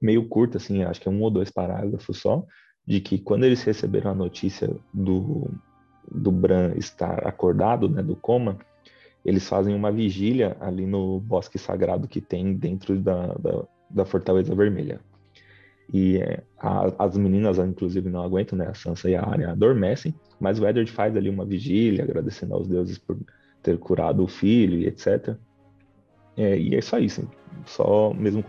meio 0.00 0.28
curto, 0.28 0.58
assim, 0.58 0.84
acho 0.84 1.00
que 1.00 1.08
é 1.08 1.10
um 1.10 1.20
ou 1.22 1.30
dois 1.30 1.50
parágrafos 1.50 2.18
só, 2.20 2.46
de 2.86 3.00
que 3.00 3.18
quando 3.18 3.42
eles 3.42 3.64
receberam 3.64 4.12
a 4.12 4.14
notícia 4.14 4.70
do, 4.92 5.50
do 6.08 6.30
Bran 6.30 6.74
estar 6.76 7.26
acordado, 7.26 7.88
né, 7.88 8.00
do 8.00 8.14
coma, 8.14 8.58
eles 9.24 9.48
fazem 9.48 9.74
uma 9.74 9.90
vigília 9.90 10.56
ali 10.60 10.86
no 10.86 11.18
bosque 11.18 11.58
sagrado 11.58 12.06
que 12.06 12.20
tem 12.20 12.54
dentro 12.54 12.96
da, 13.00 13.34
da, 13.34 13.64
da 13.90 14.04
Fortaleza 14.04 14.54
Vermelha. 14.54 15.00
E 15.92 16.18
é, 16.18 16.42
a, 16.58 17.04
as 17.04 17.16
meninas, 17.16 17.58
inclusive, 17.58 18.08
não 18.08 18.22
aguentam, 18.22 18.58
né? 18.58 18.68
A 18.68 18.74
Sansa 18.74 19.08
e 19.10 19.14
a 19.14 19.22
Arya 19.22 19.50
adormecem, 19.50 20.14
mas 20.40 20.58
o 20.58 20.66
Eddard 20.66 20.90
faz 20.90 21.16
ali 21.16 21.28
uma 21.28 21.44
vigília, 21.44 22.04
agradecendo 22.04 22.54
aos 22.54 22.66
deuses 22.66 22.98
por 22.98 23.16
ter 23.62 23.78
curado 23.78 24.22
o 24.22 24.28
filho 24.28 24.78
e 24.78 24.86
etc. 24.86 25.36
É, 26.36 26.58
e 26.58 26.74
é 26.74 26.80
só 26.80 26.98
isso, 26.98 27.28
só 27.64 28.12
mesmo 28.12 28.44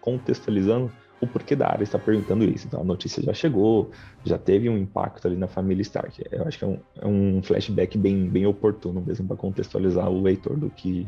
contextualizando 0.00 0.90
o 1.20 1.26
porquê 1.26 1.54
da 1.54 1.68
Arya 1.68 1.84
está 1.84 1.98
perguntando 1.98 2.44
isso. 2.44 2.66
Então 2.66 2.80
a 2.80 2.84
notícia 2.84 3.22
já 3.22 3.32
chegou, 3.34 3.90
já 4.24 4.38
teve 4.38 4.68
um 4.68 4.78
impacto 4.78 5.26
ali 5.26 5.36
na 5.36 5.46
família 5.46 5.82
Stark. 5.82 6.22
Eu 6.30 6.44
acho 6.44 6.58
que 6.58 6.64
é 6.64 6.68
um, 6.68 6.78
é 7.00 7.06
um 7.06 7.42
flashback 7.42 7.98
bem, 7.98 8.28
bem 8.28 8.46
oportuno 8.46 9.02
mesmo 9.06 9.28
para 9.28 9.36
contextualizar 9.36 10.08
o 10.08 10.20
leitor 10.20 10.56
do 10.56 10.70
que, 10.70 11.06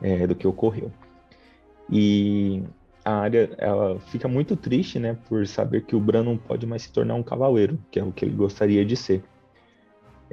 é, 0.00 0.26
do 0.26 0.34
que 0.34 0.46
ocorreu. 0.46 0.90
E 1.90 2.62
a 3.04 3.12
área 3.14 3.50
ela 3.58 3.98
fica 3.98 4.28
muito 4.28 4.56
triste, 4.56 4.98
né, 4.98 5.16
por 5.28 5.46
saber 5.46 5.84
que 5.84 5.96
o 5.96 6.00
Bran 6.00 6.22
não 6.22 6.36
pode 6.36 6.66
mais 6.66 6.82
se 6.82 6.92
tornar 6.92 7.14
um 7.14 7.22
cavaleiro, 7.22 7.78
que 7.90 7.98
é 7.98 8.04
o 8.04 8.12
que 8.12 8.24
ele 8.24 8.34
gostaria 8.34 8.84
de 8.84 8.96
ser. 8.96 9.22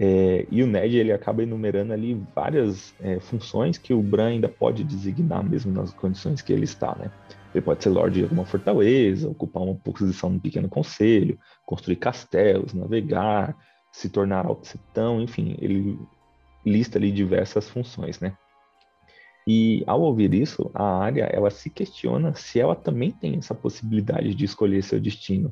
É, 0.02 0.48
e 0.50 0.64
o 0.64 0.68
Ned 0.68 0.96
ele 0.96 1.12
acaba 1.12 1.44
enumerando 1.44 1.92
ali 1.92 2.26
várias 2.34 2.94
é, 3.02 3.20
funções 3.20 3.78
que 3.78 3.94
o 3.94 4.02
Bran 4.02 4.28
ainda 4.28 4.48
pode 4.48 4.82
designar 4.82 5.44
mesmo 5.44 5.74
nas 5.74 5.94
condições 5.94 6.42
que 6.42 6.54
ele 6.54 6.64
está, 6.64 6.96
né? 6.96 7.12
Ele 7.54 7.62
pode 7.62 7.84
ser 7.84 7.90
lord 7.90 8.16
de 8.16 8.24
alguma 8.24 8.46
fortaleza, 8.46 9.28
ocupar 9.28 9.64
uma 9.64 9.76
posição 9.76 10.30
no 10.30 10.40
pequeno 10.40 10.70
conselho, 10.70 11.38
construir 11.66 11.98
castelos, 11.98 12.74
navegar, 12.74 13.58
se 13.92 14.10
tornar 14.10 14.46
alcetão, 14.46 15.22
enfim, 15.22 15.58
ele 15.60 16.00
lista 16.66 16.98
ali 16.98 17.12
diversas 17.12 17.70
funções, 17.70 18.22
né? 18.22 18.38
E 19.52 19.84
ao 19.88 20.00
ouvir 20.02 20.32
isso, 20.36 20.70
a 20.76 21.00
área 21.00 21.24
ela 21.24 21.50
se 21.50 21.72
questiona 21.72 22.36
se 22.36 22.60
ela 22.60 22.76
também 22.76 23.10
tem 23.10 23.36
essa 23.36 23.56
possibilidade 23.56 24.36
de 24.36 24.46
escolher 24.46 24.84
seu 24.84 25.00
destino. 25.00 25.52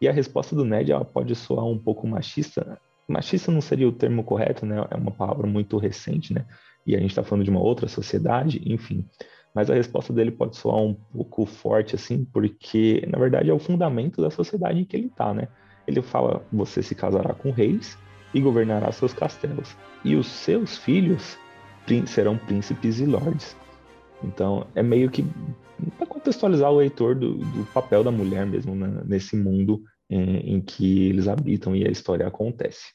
E 0.00 0.08
a 0.08 0.12
resposta 0.12 0.56
do 0.56 0.64
Ned 0.64 0.90
ela 0.90 1.04
pode 1.04 1.36
soar 1.36 1.64
um 1.64 1.78
pouco 1.78 2.08
machista. 2.08 2.76
Machista 3.06 3.52
não 3.52 3.60
seria 3.60 3.88
o 3.88 3.92
termo 3.92 4.24
correto, 4.24 4.66
né? 4.66 4.84
É 4.90 4.96
uma 4.96 5.12
palavra 5.12 5.46
muito 5.46 5.78
recente, 5.78 6.34
né? 6.34 6.44
E 6.84 6.96
a 6.96 6.98
gente 6.98 7.10
está 7.10 7.22
falando 7.22 7.44
de 7.44 7.50
uma 7.50 7.60
outra 7.60 7.86
sociedade, 7.86 8.60
enfim. 8.66 9.06
Mas 9.54 9.70
a 9.70 9.74
resposta 9.74 10.12
dele 10.12 10.32
pode 10.32 10.56
soar 10.56 10.78
um 10.78 10.94
pouco 10.94 11.46
forte, 11.46 11.94
assim, 11.94 12.24
porque 12.24 13.06
na 13.06 13.16
verdade 13.16 13.48
é 13.48 13.54
o 13.54 13.60
fundamento 13.60 14.20
da 14.20 14.30
sociedade 14.32 14.80
em 14.80 14.84
que 14.84 14.96
ele 14.96 15.06
está, 15.06 15.32
né? 15.32 15.46
Ele 15.86 16.02
fala: 16.02 16.44
você 16.52 16.82
se 16.82 16.96
casará 16.96 17.32
com 17.32 17.52
reis 17.52 17.96
e 18.34 18.40
governará 18.40 18.90
seus 18.90 19.12
castelos, 19.12 19.76
e 20.04 20.16
os 20.16 20.26
seus 20.26 20.76
filhos 20.78 21.38
serão 22.06 22.38
príncipes 22.38 23.00
e 23.00 23.06
lords. 23.06 23.56
Então, 24.22 24.66
é 24.74 24.82
meio 24.82 25.10
que 25.10 25.24
para 25.96 26.06
contextualizar 26.06 26.70
o 26.70 26.76
leitor 26.76 27.14
do, 27.14 27.38
do, 27.38 27.64
papel 27.72 28.04
da 28.04 28.10
mulher 28.10 28.46
mesmo 28.46 28.74
né, 28.74 29.02
nesse 29.06 29.36
mundo 29.36 29.82
em, 30.08 30.56
em, 30.56 30.60
que 30.60 31.08
eles 31.08 31.26
habitam 31.26 31.74
e 31.74 31.86
a 31.86 31.90
história 31.90 32.26
acontece. 32.26 32.92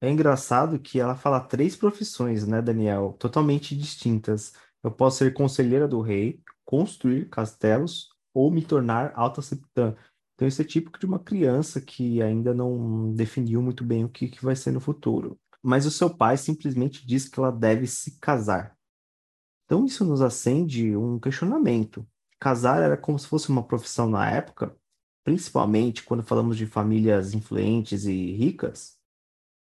É 0.00 0.10
engraçado 0.10 0.78
que 0.78 0.98
ela 0.98 1.14
fala 1.14 1.40
três 1.40 1.76
profissões, 1.76 2.46
né, 2.46 2.60
Daniel? 2.60 3.16
Totalmente 3.18 3.76
distintas. 3.76 4.52
Eu 4.82 4.90
posso 4.90 5.18
ser 5.18 5.32
conselheira 5.32 5.86
do 5.86 6.00
rei, 6.00 6.40
construir 6.64 7.28
castelos 7.28 8.08
ou 8.34 8.50
me 8.50 8.64
tornar 8.64 9.12
alta 9.14 9.40
septã. 9.40 9.94
Então, 10.34 10.48
isso 10.48 10.60
é 10.60 10.64
típico 10.64 10.98
de 10.98 11.06
uma 11.06 11.20
criança 11.20 11.80
que 11.80 12.20
ainda 12.20 12.52
não 12.52 13.14
definiu 13.14 13.62
muito 13.62 13.84
bem 13.84 14.04
o 14.04 14.08
que, 14.08 14.28
que 14.28 14.44
vai 14.44 14.56
ser 14.56 14.72
no 14.72 14.80
futuro. 14.80 15.38
Mas 15.62 15.86
o 15.86 15.90
seu 15.90 16.10
pai 16.10 16.36
simplesmente 16.36 17.06
diz 17.06 17.28
que 17.28 17.38
ela 17.38 17.52
deve 17.52 17.86
se 17.86 18.18
casar. 18.18 18.76
Então, 19.64 19.84
isso 19.84 20.04
nos 20.04 20.20
acende 20.20 20.96
um 20.96 21.18
questionamento. 21.18 22.06
Casar 22.40 22.82
era 22.82 22.96
como 22.96 23.18
se 23.18 23.26
fosse 23.26 23.48
uma 23.48 23.62
profissão 23.62 24.10
na 24.10 24.28
época, 24.28 24.76
principalmente 25.24 26.02
quando 26.02 26.22
falamos 26.22 26.56
de 26.56 26.66
famílias 26.66 27.32
influentes 27.32 28.04
e 28.04 28.32
ricas, 28.32 28.98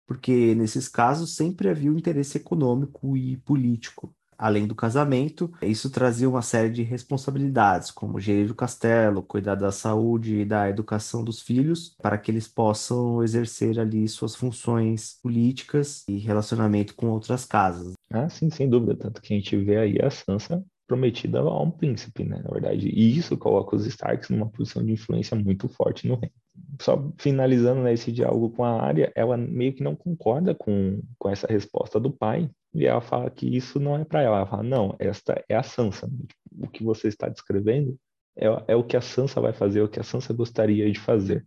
porque 0.07 0.55
nesses 0.55 0.87
casos 0.87 1.35
sempre 1.35 1.69
havia 1.69 1.91
um 1.91 1.97
interesse 1.97 2.37
econômico 2.37 3.17
e 3.17 3.37
político 3.37 4.15
além 4.41 4.65
do 4.65 4.73
casamento, 4.73 5.53
isso 5.61 5.91
trazia 5.91 6.27
uma 6.27 6.41
série 6.41 6.71
de 6.71 6.81
responsabilidades, 6.81 7.91
como 7.91 8.19
gerir 8.19 8.51
o 8.51 8.55
castelo, 8.55 9.21
cuidar 9.21 9.53
da 9.53 9.71
saúde 9.71 10.37
e 10.37 10.45
da 10.45 10.67
educação 10.67 11.23
dos 11.23 11.39
filhos, 11.41 11.95
para 12.01 12.17
que 12.17 12.31
eles 12.31 12.47
possam 12.47 13.23
exercer 13.23 13.79
ali 13.79 14.07
suas 14.07 14.35
funções 14.35 15.19
políticas 15.21 16.03
e 16.09 16.17
relacionamento 16.17 16.95
com 16.95 17.09
outras 17.09 17.45
casas. 17.45 17.93
Ah, 18.09 18.27
sim, 18.29 18.49
sem 18.49 18.67
dúvida. 18.67 18.95
Tanto 18.95 19.21
que 19.21 19.31
a 19.31 19.37
gente 19.37 19.55
vê 19.55 19.77
aí 19.77 19.97
a 20.01 20.09
Sansa 20.09 20.65
prometida 20.87 21.39
a 21.39 21.61
um 21.61 21.69
príncipe, 21.69 22.23
né, 22.23 22.41
na 22.43 22.49
verdade. 22.49 22.89
E 22.89 23.15
isso 23.15 23.37
coloca 23.37 23.75
os 23.75 23.85
Starks 23.85 24.29
numa 24.29 24.49
posição 24.49 24.83
de 24.83 24.91
influência 24.91 25.37
muito 25.37 25.69
forte 25.69 26.07
no 26.07 26.15
reino. 26.15 26.33
Só 26.81 27.11
finalizando 27.17 27.81
né, 27.81 27.93
esse 27.93 28.11
diálogo 28.11 28.49
com 28.49 28.63
a 28.65 28.81
Arya, 28.81 29.11
ela 29.15 29.37
meio 29.37 29.73
que 29.73 29.83
não 29.83 29.95
concorda 29.95 30.55
com, 30.55 30.99
com 31.17 31.29
essa 31.29 31.47
resposta 31.47 31.99
do 31.99 32.11
pai, 32.11 32.49
e 32.73 32.85
ela 32.85 33.01
fala 33.01 33.29
que 33.29 33.45
isso 33.45 33.79
não 33.79 33.97
é 33.97 34.05
para 34.05 34.21
ela. 34.21 34.37
Ela 34.37 34.47
fala, 34.47 34.63
não, 34.63 34.95
esta 34.99 35.43
é 35.47 35.55
a 35.55 35.63
Sansa. 35.63 36.09
O 36.57 36.67
que 36.67 36.83
você 36.83 37.07
está 37.07 37.27
descrevendo 37.27 37.97
é, 38.37 38.45
é 38.69 38.75
o 38.75 38.83
que 38.83 38.95
a 38.95 39.01
Sansa 39.01 39.41
vai 39.41 39.53
fazer, 39.53 39.79
é 39.79 39.83
o 39.83 39.89
que 39.89 39.99
a 39.99 40.03
Sansa 40.03 40.33
gostaria 40.33 40.89
de 40.91 40.99
fazer. 40.99 41.45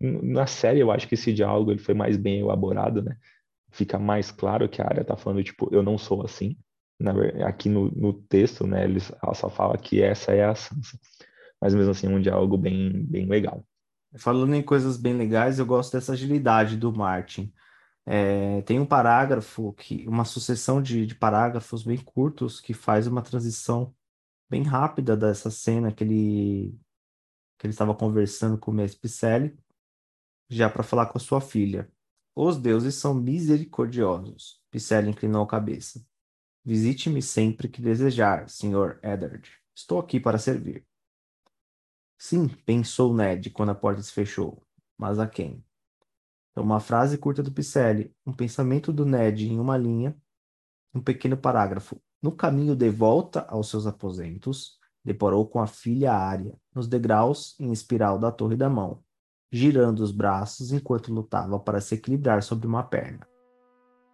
Na 0.00 0.46
série, 0.46 0.80
eu 0.80 0.90
acho 0.90 1.06
que 1.06 1.14
esse 1.14 1.32
diálogo 1.32 1.70
ele 1.70 1.78
foi 1.78 1.92
mais 1.92 2.16
bem 2.16 2.40
elaborado, 2.40 3.02
né? 3.02 3.16
Fica 3.70 3.98
mais 3.98 4.30
claro 4.30 4.68
que 4.68 4.80
a 4.80 4.86
área 4.86 5.04
tá 5.04 5.16
falando, 5.16 5.44
tipo, 5.44 5.68
eu 5.72 5.82
não 5.82 5.98
sou 5.98 6.24
assim. 6.24 6.56
Na, 6.98 7.12
aqui 7.46 7.68
no, 7.68 7.90
no 7.90 8.12
texto, 8.12 8.66
né, 8.66 8.84
eles, 8.84 9.12
ela 9.22 9.34
só 9.34 9.48
fala 9.48 9.76
que 9.76 10.02
essa 10.02 10.32
é 10.32 10.44
a 10.44 10.54
Sansa. 10.54 10.98
Mas 11.60 11.74
mesmo 11.74 11.90
assim, 11.90 12.06
é 12.06 12.10
um 12.10 12.20
diálogo 12.20 12.56
bem, 12.56 13.04
bem 13.04 13.26
legal. 13.26 13.62
Falando 14.16 14.54
em 14.54 14.62
coisas 14.62 14.96
bem 14.96 15.14
legais, 15.14 15.58
eu 15.58 15.66
gosto 15.66 15.92
dessa 15.92 16.14
agilidade 16.14 16.76
do 16.76 16.92
Martin. 16.92 17.52
É, 18.06 18.62
tem 18.62 18.80
um 18.80 18.86
parágrafo, 18.86 19.72
que, 19.74 20.06
uma 20.08 20.24
sucessão 20.24 20.82
de, 20.82 21.06
de 21.06 21.14
parágrafos 21.14 21.82
bem 21.82 21.98
curtos 21.98 22.60
que 22.60 22.74
faz 22.74 23.06
uma 23.06 23.22
transição 23.22 23.94
bem 24.48 24.62
rápida 24.62 25.16
dessa 25.16 25.50
cena 25.50 25.92
que 25.92 26.02
ele 26.04 26.78
que 27.58 27.66
ele 27.66 27.72
estava 27.74 27.94
conversando 27.94 28.56
com 28.56 28.70
o 28.70 28.74
Mespicelli, 28.74 29.54
já 30.48 30.70
para 30.70 30.82
falar 30.82 31.06
com 31.06 31.18
a 31.18 31.20
sua 31.20 31.42
filha. 31.42 31.92
Os 32.34 32.56
deuses 32.56 32.94
são 32.94 33.12
misericordiosos. 33.12 34.62
Picelli 34.70 35.10
inclinou 35.10 35.42
a 35.42 35.46
cabeça. 35.46 36.02
Visite-me 36.64 37.20
sempre 37.20 37.68
que 37.68 37.82
desejar, 37.82 38.48
Sr. 38.48 38.98
Eddard. 39.02 39.46
Estou 39.74 39.98
aqui 39.98 40.18
para 40.18 40.38
servir. 40.38 40.86
Sim, 42.18 42.48
pensou 42.48 43.14
Ned 43.14 43.50
quando 43.50 43.70
a 43.70 43.74
porta 43.74 44.02
se 44.02 44.12
fechou. 44.12 44.62
Mas 44.96 45.18
a 45.18 45.28
quem? 45.28 45.62
Então, 46.50 46.64
uma 46.64 46.80
frase 46.80 47.16
curta 47.16 47.42
do 47.42 47.52
Picelli, 47.52 48.14
um 48.26 48.32
pensamento 48.32 48.92
do 48.92 49.04
Ned 49.04 49.48
em 49.48 49.58
uma 49.58 49.76
linha, 49.76 50.16
um 50.94 51.00
pequeno 51.00 51.36
parágrafo. 51.36 52.00
No 52.22 52.32
caminho 52.32 52.74
de 52.74 52.90
volta 52.90 53.46
aos 53.48 53.70
seus 53.70 53.86
aposentos, 53.86 54.78
deparou 55.04 55.46
com 55.46 55.60
a 55.60 55.66
filha 55.66 56.12
Ária, 56.12 56.54
nos 56.74 56.86
degraus 56.86 57.58
em 57.58 57.72
espiral 57.72 58.18
da 58.18 58.30
Torre 58.30 58.56
da 58.56 58.68
Mão, 58.68 59.02
girando 59.50 60.00
os 60.00 60.12
braços 60.12 60.72
enquanto 60.72 61.12
lutava 61.12 61.58
para 61.58 61.80
se 61.80 61.94
equilibrar 61.94 62.42
sobre 62.42 62.66
uma 62.66 62.82
perna. 62.82 63.26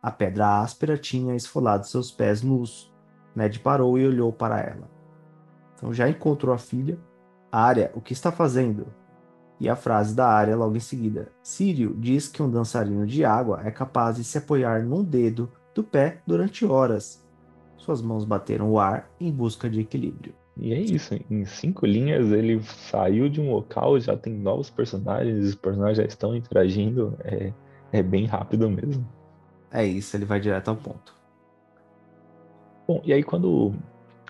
A 0.02 0.11
pedra 0.11 0.61
áspera 0.61 0.97
tinha 0.97 1.35
esfolado 1.35 1.87
seus 1.87 2.12
pés 2.12 2.43
nus. 2.43 2.93
Ned 3.35 3.59
parou 3.59 3.99
e 3.99 4.07
olhou 4.07 4.33
para 4.33 4.61
ela. 4.61 4.88
Então 5.75 5.93
já 5.93 6.09
encontrou 6.09 6.55
a 6.55 6.59
filha. 6.59 6.99
Área, 7.50 7.90
o 7.95 8.00
que 8.00 8.12
está 8.12 8.31
fazendo? 8.31 8.87
E 9.58 9.68
a 9.68 9.76
frase 9.76 10.14
da 10.14 10.28
área 10.28 10.54
logo 10.54 10.76
em 10.76 10.80
seguida. 10.80 11.28
Sírio 11.42 11.96
diz 11.98 12.28
que 12.28 12.42
um 12.42 12.50
dançarino 12.50 13.06
de 13.06 13.25
água 13.25 13.62
é 13.64 13.70
capaz 13.70 14.16
de 14.16 14.25
se 14.25 14.38
apoiar 14.38 14.84
num 14.84 15.02
dedo 15.02 15.50
do 15.75 15.82
pé 15.82 16.20
durante 16.26 16.64
horas. 16.64 17.26
Suas 17.76 18.02
mãos 18.02 18.25
bateram 18.25 18.70
o 18.70 18.78
ar 18.78 19.10
em 19.20 19.32
busca 19.32 19.70
de 19.70 19.80
equilíbrio. 19.80 20.34
E 20.58 20.72
é 20.72 20.80
isso, 20.80 21.14
em 21.30 21.44
cinco 21.44 21.84
linhas 21.84 22.32
ele 22.32 22.62
saiu 22.62 23.28
de 23.28 23.40
um 23.40 23.52
local, 23.52 24.00
já 24.00 24.16
tem 24.16 24.32
novos 24.32 24.70
personagens, 24.70 25.48
os 25.48 25.54
personagens 25.54 25.98
já 25.98 26.04
estão 26.04 26.34
interagindo, 26.34 27.14
é, 27.22 27.52
é 27.92 28.02
bem 28.02 28.25
rápido 28.25 28.70
mesmo. 28.70 29.06
É 29.70 29.84
isso, 29.84 30.16
ele 30.16 30.25
vai 30.25 30.40
direto 30.40 30.68
ao 30.68 30.76
ponto. 30.76 31.14
Bom, 32.88 33.02
e 33.04 33.12
aí 33.12 33.22
quando 33.22 33.75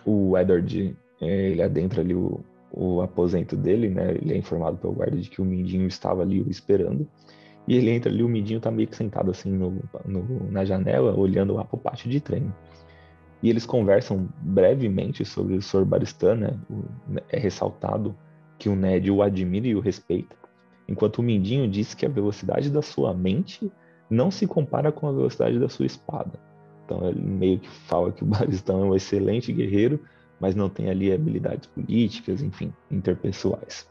o 0.05 0.37
Edward 0.37 0.97
é, 1.21 1.51
ele 1.51 1.63
adentra 1.63 2.01
ali 2.01 2.15
o, 2.15 2.41
o 2.71 3.01
aposento 3.01 3.57
dele, 3.57 3.89
né? 3.89 4.13
Ele 4.13 4.35
é 4.35 4.37
informado 4.37 4.77
pelo 4.77 4.93
guarda 4.93 5.17
de 5.17 5.31
que 5.31 5.41
o 5.41 5.45
Mindinho 5.45 5.87
estava 5.87 6.23
ali 6.23 6.45
esperando. 6.49 7.09
E 7.67 7.77
ele 7.77 7.91
entra 7.91 8.11
ali, 8.11 8.23
o 8.23 8.29
Mindinho 8.29 8.61
tá 8.61 8.71
meio 8.71 8.89
que 8.89 8.97
sentado 8.97 9.31
assim 9.31 9.51
no, 9.51 9.83
no, 10.05 10.51
na 10.51 10.65
janela, 10.65 11.19
olhando 11.19 11.55
lá 11.55 11.65
pro 11.65 11.79
pátio 11.79 12.09
de 12.09 12.21
treino. 12.21 12.55
E 13.43 13.51
eles 13.51 13.67
conversam 13.67 14.29
brevemente 14.41 15.25
sobre 15.25 15.55
o 15.55 15.63
Sr. 15.63 15.85
Baristan, 15.85 16.37
né? 16.37 16.61
É 17.29 17.39
ressaltado 17.39 18.15
que 18.59 18.69
o 18.69 18.77
Ned 18.77 19.11
o 19.11 19.23
admira 19.23 19.67
e 19.67 19.75
o 19.75 19.81
respeita, 19.81 20.35
enquanto 20.89 21.19
o 21.19 21.23
Mindinho 21.23 21.69
diz 21.69 21.95
que 21.95 22.07
a 22.07 22.09
velocidade 22.09 22.71
da 22.71 22.83
sua 22.83 23.13
mente 23.13 23.71
não 24.09 24.31
se 24.31 24.47
compara 24.47 24.91
com 24.91 25.09
a 25.09 25.13
velocidade 25.13 25.59
da 25.59 25.69
sua 25.69 25.87
espada. 25.87 26.39
Então 26.85 27.07
ele 27.09 27.21
meio 27.21 27.59
que 27.59 27.69
fala 27.69 28.13
que 28.13 28.23
o 28.23 28.27
Baristan 28.27 28.81
é 28.81 28.85
um 28.85 28.95
excelente 28.95 29.53
guerreiro, 29.53 30.01
mas 30.41 30.55
não 30.55 30.69
tem 30.69 30.91
ali 30.91 31.13
habilidades 31.13 31.67
políticas, 31.67 32.43
enfim, 32.43 32.73
interpessoais. 32.91 33.89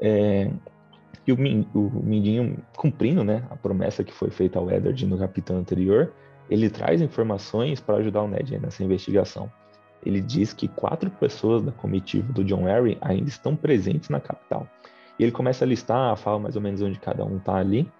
É, 0.00 0.50
e 1.26 1.32
o, 1.32 1.36
o 1.36 2.02
Mindinho, 2.02 2.58
cumprindo 2.76 3.22
né, 3.22 3.46
a 3.50 3.56
promessa 3.56 4.02
que 4.02 4.12
foi 4.12 4.30
feita 4.30 4.58
ao 4.58 4.70
Eddard 4.70 5.06
no 5.06 5.18
capítulo 5.18 5.58
anterior, 5.58 6.12
ele 6.48 6.68
traz 6.68 7.00
informações 7.00 7.80
para 7.80 7.96
ajudar 7.96 8.22
o 8.22 8.28
Ned 8.28 8.58
nessa 8.58 8.82
investigação. 8.82 9.50
Ele 10.04 10.20
diz 10.20 10.52
que 10.52 10.66
quatro 10.66 11.10
pessoas 11.10 11.62
da 11.62 11.70
comitiva 11.70 12.32
do 12.32 12.42
John 12.42 12.66
Arryn 12.66 12.96
ainda 13.00 13.28
estão 13.28 13.54
presentes 13.54 14.08
na 14.08 14.18
capital. 14.18 14.66
E 15.18 15.22
ele 15.22 15.30
começa 15.30 15.64
a 15.64 15.68
listar, 15.68 16.16
fala 16.16 16.38
mais 16.38 16.56
ou 16.56 16.62
menos 16.62 16.80
onde 16.80 16.98
cada 16.98 17.24
um 17.24 17.36
está 17.36 17.56
ali. 17.56 17.90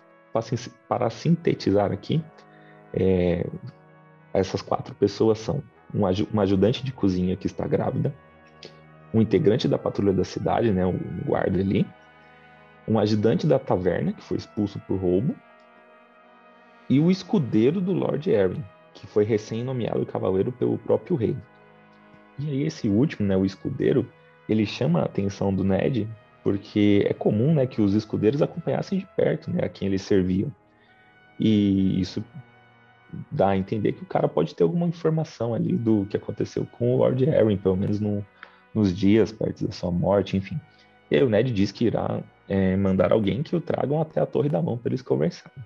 Para 0.88 1.10
sintetizar 1.10 1.92
aqui, 1.92 2.24
é, 2.94 3.46
essas 4.32 4.62
quatro 4.62 4.94
pessoas 4.94 5.38
são 5.38 5.62
um, 5.94 6.40
ajudante 6.40 6.84
de 6.84 6.92
cozinha 6.92 7.36
que 7.36 7.46
está 7.46 7.66
grávida, 7.66 8.14
um 9.12 9.20
integrante 9.20 9.66
da 9.66 9.78
patrulha 9.78 10.12
da 10.12 10.24
cidade, 10.24 10.70
né, 10.70 10.86
um 10.86 10.98
guarda 11.26 11.58
ali, 11.58 11.86
um 12.86 12.98
ajudante 12.98 13.46
da 13.46 13.58
taverna 13.58 14.12
que 14.12 14.22
foi 14.22 14.36
expulso 14.36 14.80
por 14.80 14.98
roubo 14.98 15.34
e 16.88 16.98
o 16.98 17.10
escudeiro 17.10 17.80
do 17.80 17.92
Lord 17.92 18.34
Arryn, 18.34 18.62
que 18.92 19.06
foi 19.06 19.24
recém-nomeado 19.24 20.04
cavaleiro 20.04 20.50
pelo 20.50 20.76
próprio 20.78 21.16
rei. 21.16 21.36
E 22.38 22.50
aí 22.50 22.62
esse 22.64 22.88
último, 22.88 23.28
né, 23.28 23.36
o 23.36 23.44
escudeiro, 23.44 24.06
ele 24.48 24.66
chama 24.66 25.00
a 25.00 25.04
atenção 25.04 25.54
do 25.54 25.62
Ned 25.62 26.08
porque 26.42 27.04
é 27.08 27.12
comum, 27.12 27.54
né, 27.54 27.66
que 27.66 27.82
os 27.82 27.94
escudeiros 27.94 28.42
acompanhassem 28.42 28.98
de 28.98 29.06
perto, 29.16 29.50
né, 29.50 29.60
a 29.62 29.68
quem 29.68 29.88
eles 29.88 30.02
serviam. 30.02 30.50
E 31.38 32.00
isso 32.00 32.24
dá 33.30 33.50
a 33.50 33.56
entender 33.56 33.92
que 33.92 34.02
o 34.02 34.06
cara 34.06 34.28
pode 34.28 34.54
ter 34.54 34.62
alguma 34.62 34.86
informação 34.86 35.54
ali 35.54 35.76
do 35.76 36.06
que 36.06 36.16
aconteceu 36.16 36.66
com 36.72 36.94
o 36.94 36.98
Lord 36.98 37.24
Harry, 37.24 37.56
pelo 37.56 37.76
menos 37.76 38.00
no, 38.00 38.24
nos 38.74 38.96
dias 38.96 39.32
perto 39.32 39.66
da 39.66 39.72
sua 39.72 39.90
morte, 39.90 40.36
enfim. 40.36 40.60
E 41.10 41.16
aí 41.16 41.22
o 41.22 41.28
Ned 41.28 41.52
diz 41.52 41.72
que 41.72 41.86
irá 41.86 42.22
é, 42.48 42.76
mandar 42.76 43.12
alguém 43.12 43.42
que 43.42 43.54
o 43.54 43.60
tragam 43.60 44.00
até 44.00 44.20
a 44.20 44.26
Torre 44.26 44.48
da 44.48 44.62
Mão 44.62 44.78
para 44.78 44.90
eles 44.90 45.02
conversarem. 45.02 45.64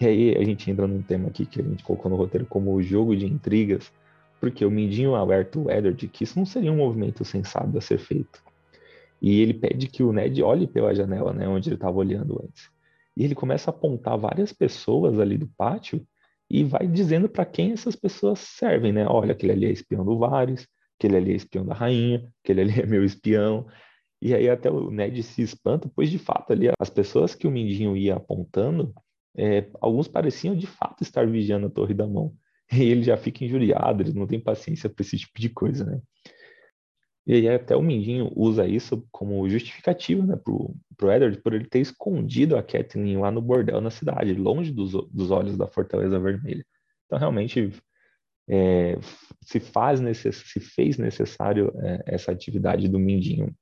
E 0.00 0.06
aí 0.06 0.36
a 0.36 0.44
gente 0.44 0.70
entra 0.70 0.86
num 0.86 1.02
tema 1.02 1.28
aqui 1.28 1.46
que 1.46 1.60
a 1.60 1.64
gente 1.64 1.84
colocou 1.84 2.10
no 2.10 2.16
roteiro 2.16 2.46
como 2.46 2.74
o 2.74 2.82
jogo 2.82 3.16
de 3.16 3.26
intrigas, 3.26 3.92
porque 4.40 4.64
o 4.64 4.70
Mindinho 4.70 5.14
alerta 5.14 5.58
o 5.58 5.70
Eddard 5.70 6.08
que 6.08 6.24
isso 6.24 6.38
não 6.38 6.44
seria 6.44 6.72
um 6.72 6.76
movimento 6.76 7.24
sensato 7.24 7.76
a 7.78 7.80
ser 7.80 7.98
feito. 7.98 8.42
E 9.22 9.40
ele 9.40 9.54
pede 9.54 9.86
que 9.86 10.02
o 10.02 10.12
Ned 10.12 10.42
olhe 10.42 10.66
pela 10.66 10.94
janela, 10.94 11.32
né, 11.32 11.48
onde 11.48 11.68
ele 11.68 11.76
estava 11.76 11.96
olhando 11.96 12.40
antes. 12.44 12.68
E 13.16 13.24
ele 13.24 13.34
começa 13.34 13.70
a 13.70 13.72
apontar 13.72 14.18
várias 14.18 14.52
pessoas 14.52 15.18
ali 15.20 15.38
do 15.38 15.46
pátio 15.46 16.04
e 16.54 16.62
vai 16.62 16.86
dizendo 16.86 17.28
para 17.28 17.44
quem 17.44 17.72
essas 17.72 17.96
pessoas 17.96 18.38
servem, 18.38 18.92
né? 18.92 19.04
Olha, 19.08 19.32
aquele 19.32 19.50
ali 19.50 19.66
é 19.66 19.72
espião 19.72 20.04
do 20.04 20.16
Varys, 20.16 20.68
aquele 20.96 21.16
ali 21.16 21.32
é 21.32 21.34
espião 21.34 21.66
da 21.66 21.74
rainha, 21.74 22.30
aquele 22.44 22.60
ali 22.60 22.70
é 22.80 22.86
meu 22.86 23.04
espião. 23.04 23.66
E 24.22 24.32
aí 24.32 24.48
até 24.48 24.70
o 24.70 24.88
Ned 24.88 25.20
se 25.24 25.42
espanta, 25.42 25.90
pois 25.96 26.08
de 26.08 26.18
fato 26.18 26.52
ali 26.52 26.70
as 26.78 26.88
pessoas 26.88 27.34
que 27.34 27.48
o 27.48 27.50
Mindinho 27.50 27.96
ia 27.96 28.14
apontando 28.14 28.94
é, 29.36 29.68
alguns 29.80 30.06
pareciam 30.06 30.54
de 30.54 30.68
fato 30.68 31.02
estar 31.02 31.26
vigiando 31.26 31.66
a 31.66 31.70
Torre 31.70 31.92
da 31.92 32.06
Mão. 32.06 32.32
E 32.72 32.82
ele 32.82 33.02
já 33.02 33.16
fica 33.16 33.44
injuriado, 33.44 34.02
ele 34.02 34.14
não 34.14 34.26
tem 34.26 34.40
paciência 34.40 34.88
para 34.88 35.04
esse 35.04 35.18
tipo 35.18 35.40
de 35.40 35.48
coisa, 35.48 35.84
né? 35.84 36.00
E 37.26 37.34
aí 37.34 37.48
até 37.48 37.74
o 37.74 37.82
Mindinho 37.82 38.30
usa 38.36 38.66
isso 38.66 39.06
como 39.10 39.48
justificativa, 39.48 40.24
né, 40.26 40.36
pro, 40.36 40.74
pro 40.96 41.10
Edward, 41.10 41.40
por 41.40 41.54
ele 41.54 41.64
ter 41.64 41.80
escondido 41.80 42.56
a 42.56 42.62
Kathleen 42.62 43.18
lá 43.18 43.30
no 43.30 43.40
bordel 43.40 43.80
na 43.80 43.90
cidade, 43.90 44.34
longe 44.34 44.70
dos, 44.72 44.92
dos 45.10 45.30
olhos 45.30 45.56
da 45.56 45.66
Fortaleza 45.66 46.18
Vermelha. 46.18 46.64
Então, 47.06 47.18
realmente, 47.18 47.72
é, 48.48 48.98
se 49.42 49.58
faz 49.58 50.00
necess, 50.00 50.36
se 50.46 50.60
fez 50.60 50.98
necessário 50.98 51.72
é, 51.82 52.02
essa 52.06 52.30
atividade 52.30 52.88
do 52.88 52.98
Mindinho 52.98 53.54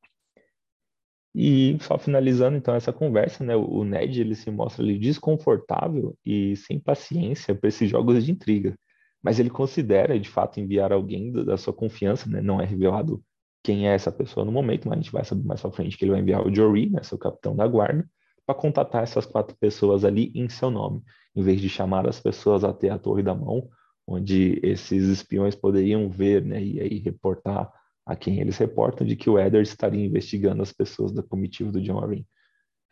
e 1.35 1.79
só 1.81 1.99
finalizando 1.99 2.59
então 2.59 2.75
essa 2.75 2.93
conversa, 2.93 3.43
né, 3.43 3.57
o 3.57 3.85
Ned 3.85 4.21
ele 4.21 4.35
se 4.35 4.51
mostra 4.51 4.85
desconfortável 4.99 6.17
e 6.25 6.55
sem 6.57 6.79
paciência 6.79 7.55
para 7.55 7.69
esses 7.69 7.89
jogos 7.89 8.25
de 8.25 8.33
intriga, 8.33 8.77
mas 9.23 9.39
ele 9.41 9.49
considera 9.49 10.19
de 10.21 10.29
fato 10.29 10.61
enviar 10.61 10.93
alguém 10.93 11.33
da 11.33 11.57
sua 11.57 11.73
confiança, 11.73 12.29
né, 12.29 12.43
não 12.43 12.61
é 12.61 12.67
revelado 12.67 13.23
quem 13.63 13.89
é 13.89 13.95
essa 13.95 14.11
pessoa 14.11 14.45
no 14.45 14.53
momento, 14.53 14.89
mas 14.89 14.99
a 14.99 15.03
gente 15.03 15.13
vai 15.13 15.25
saber 15.25 15.45
mais 15.45 15.61
para 15.61 15.71
frente 15.71 15.97
que 15.97 16.05
ele 16.05 16.13
vai 16.13 16.21
enviar 16.21 16.47
o 16.47 16.55
Jory, 16.55 16.91
né, 16.91 17.03
seu 17.03 17.17
capitão 17.17 17.55
da 17.55 17.67
guarda, 17.67 18.09
para 18.45 18.55
contatar 18.55 19.03
essas 19.03 19.25
quatro 19.25 19.57
pessoas 19.57 20.05
ali 20.05 20.33
em 20.35 20.49
seu 20.49 20.71
nome, 20.71 21.01
em 21.35 21.43
vez 21.43 21.61
de 21.61 21.69
chamar 21.69 22.09
as 22.09 22.21
pessoas 22.21 22.65
até 22.65 22.91
a 22.91 22.99
Torre 22.99 23.23
da 23.23 23.35
Mão, 23.35 23.69
onde 24.07 24.59
esses 24.63 25.09
espiões 25.09 25.55
poderiam 25.55 26.09
ver, 26.09 26.45
né, 26.45 26.63
e 26.63 26.81
aí 26.81 26.99
reportar 26.99 27.73
a 28.05 28.17
quem 28.17 28.41
eles 28.41 28.59
reportam 28.59 29.07
de 29.07 29.15
que 29.15 29.31
o 29.31 29.39
Eder 29.39 29.63
estaria 29.63 30.05
investigando 30.05 30.61
as 30.61 30.73
pessoas 30.73 31.13
da 31.13 31.23
comitiva 31.23 31.71
do 31.71 31.81
John 31.81 31.99
Arryn. 31.99 32.27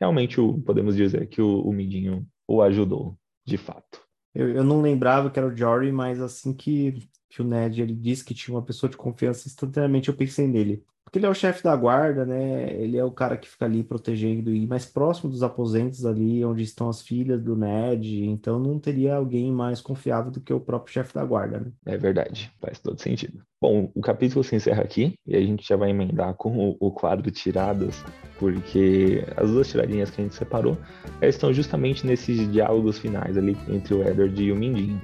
Realmente, 0.00 0.40
o, 0.40 0.60
podemos 0.62 0.96
dizer 0.96 1.28
que 1.28 1.42
o, 1.42 1.62
o 1.62 1.72
Midinho 1.72 2.26
o 2.48 2.62
ajudou, 2.62 3.18
de 3.44 3.56
fato. 3.56 4.00
Eu, 4.34 4.48
eu 4.50 4.64
não 4.64 4.80
lembrava 4.80 5.30
que 5.30 5.38
era 5.38 5.48
o 5.48 5.56
Jory, 5.56 5.90
mas 5.90 6.20
assim 6.20 6.54
que, 6.54 7.08
que 7.30 7.40
o 7.40 7.44
Ned 7.44 7.80
ele 7.80 7.94
disse 7.94 8.25
que 8.25 8.34
tinha 8.34 8.54
uma 8.54 8.62
pessoa 8.62 8.90
de 8.90 8.96
confiança, 8.96 9.49
instantaneamente 9.49 10.08
eu 10.08 10.14
pensei 10.14 10.46
nele. 10.49 10.84
Porque 11.04 11.18
ele 11.18 11.26
é 11.26 11.28
o 11.28 11.34
chefe 11.34 11.64
da 11.64 11.75
guarda, 11.75 12.25
né? 12.25 12.72
Ele 12.72 12.96
é 12.96 13.04
o 13.04 13.10
cara 13.10 13.37
que 13.37 13.49
fica 13.49 13.64
ali 13.64 13.82
protegendo 13.82 14.54
e 14.54 14.64
mais 14.64 14.87
próximo 14.87 15.28
dos 15.28 15.42
aposentos 15.42 16.06
ali, 16.06 16.44
onde 16.44 16.62
estão 16.62 16.88
as 16.88 17.02
filhas 17.02 17.42
do 17.42 17.56
Ned. 17.56 18.26
Então 18.26 18.60
não 18.60 18.78
teria 18.78 19.16
alguém 19.16 19.50
mais 19.50 19.80
confiável 19.80 20.30
do 20.30 20.40
que 20.40 20.52
o 20.52 20.60
próprio 20.60 20.92
chefe 20.92 21.12
da 21.12 21.25
guarda, 21.25 21.58
né? 21.60 21.72
É 21.84 21.96
verdade, 21.96 22.52
faz 22.60 22.78
todo 22.78 23.00
sentido. 23.00 23.42
Bom, 23.60 23.90
o 23.92 24.00
capítulo 24.00 24.44
se 24.44 24.54
encerra 24.54 24.82
aqui 24.84 25.14
e 25.26 25.37
a 25.37 25.40
gente 25.40 25.66
já 25.66 25.76
vai 25.76 25.90
emendar 25.90 26.34
com 26.34 26.76
o, 26.78 26.90
quadro 26.92 27.28
tiradas, 27.30 28.04
porque 28.38 29.25
as 29.37 29.50
duas 29.50 29.68
tiradinhas 29.68 30.10
que 30.10 30.20
a 30.20 30.25
gente 30.25 30.37
separou 30.37 30.78
estão 31.20 31.52
justamente 31.52 32.06
nesses 32.06 32.50
diálogos 32.52 32.99
finais 32.99 33.37
ali 33.37 33.56
entre 33.68 33.94
o 33.94 34.02
Edward 34.06 34.40
e 34.40 34.52
o 34.52 34.56
Mindinho. 34.56 35.00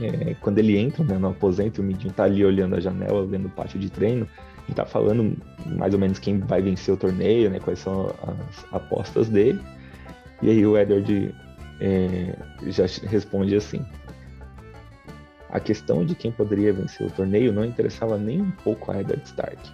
É, 0.00 0.34
quando 0.40 0.58
ele 0.58 0.76
entra 0.78 1.04
né, 1.04 1.18
no 1.18 1.28
aposento, 1.28 1.80
o 1.80 1.84
Mindinho 1.84 2.12
tá 2.12 2.24
ali 2.24 2.44
olhando 2.44 2.76
a 2.76 2.80
janela, 2.80 3.26
vendo 3.26 3.46
o 3.46 3.50
pátio 3.50 3.78
de 3.78 3.90
treino 3.90 4.26
e 4.68 4.72
tá 4.72 4.86
falando 4.86 5.36
mais 5.76 5.92
ou 5.92 6.00
menos 6.00 6.18
quem 6.18 6.38
vai 6.38 6.62
vencer 6.62 6.94
o 6.94 6.96
torneio, 6.96 7.50
né? 7.50 7.60
Quais 7.60 7.78
são 7.78 8.14
as 8.22 8.64
apostas 8.72 9.28
dele. 9.28 9.60
E 10.40 10.50
aí 10.50 10.66
o 10.66 10.76
Edward 10.76 11.34
é, 11.80 12.36
já 12.66 12.84
responde 13.08 13.54
assim. 13.54 13.84
A 15.50 15.60
questão 15.60 16.04
de 16.04 16.14
quem 16.14 16.32
poderia 16.32 16.72
vencer 16.72 17.06
o 17.06 17.10
torneio 17.10 17.52
não 17.52 17.64
interessava 17.64 18.16
nem 18.16 18.40
um 18.40 18.50
pouco 18.50 18.90
a 18.90 19.00
Eddard 19.00 19.22
Stark. 19.24 19.70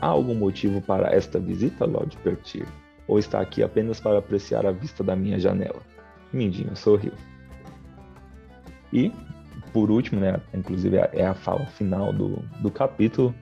Há 0.00 0.06
algum 0.06 0.34
motivo 0.34 0.80
para 0.80 1.12
esta 1.14 1.38
visita, 1.38 1.84
Lord 1.84 2.16
Pertir? 2.18 2.66
Ou 3.08 3.18
está 3.18 3.40
aqui 3.40 3.62
apenas 3.62 4.00
para 4.00 4.18
apreciar 4.18 4.64
a 4.64 4.70
vista 4.70 5.02
da 5.02 5.16
minha 5.16 5.38
janela? 5.38 5.82
Mindinho 6.32 6.76
sorriu. 6.76 7.12
E, 8.92 9.12
por 9.72 9.90
último, 9.90 10.20
né, 10.20 10.40
inclusive 10.54 10.96
é 10.96 11.26
a 11.26 11.34
fala 11.34 11.66
final 11.66 12.12
do, 12.12 12.42
do 12.60 12.70
capítulo, 12.70 13.34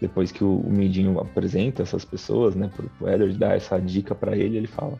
depois 0.00 0.30
que 0.30 0.44
o, 0.44 0.60
o 0.60 1.20
apresenta 1.20 1.82
essas 1.82 2.04
pessoas, 2.04 2.54
né, 2.54 2.70
para 2.74 2.86
o 3.00 3.08
Eddard 3.08 3.36
dar 3.36 3.56
essa 3.56 3.78
dica 3.80 4.14
para 4.14 4.36
ele, 4.36 4.56
ele 4.56 4.66
fala: 4.66 4.98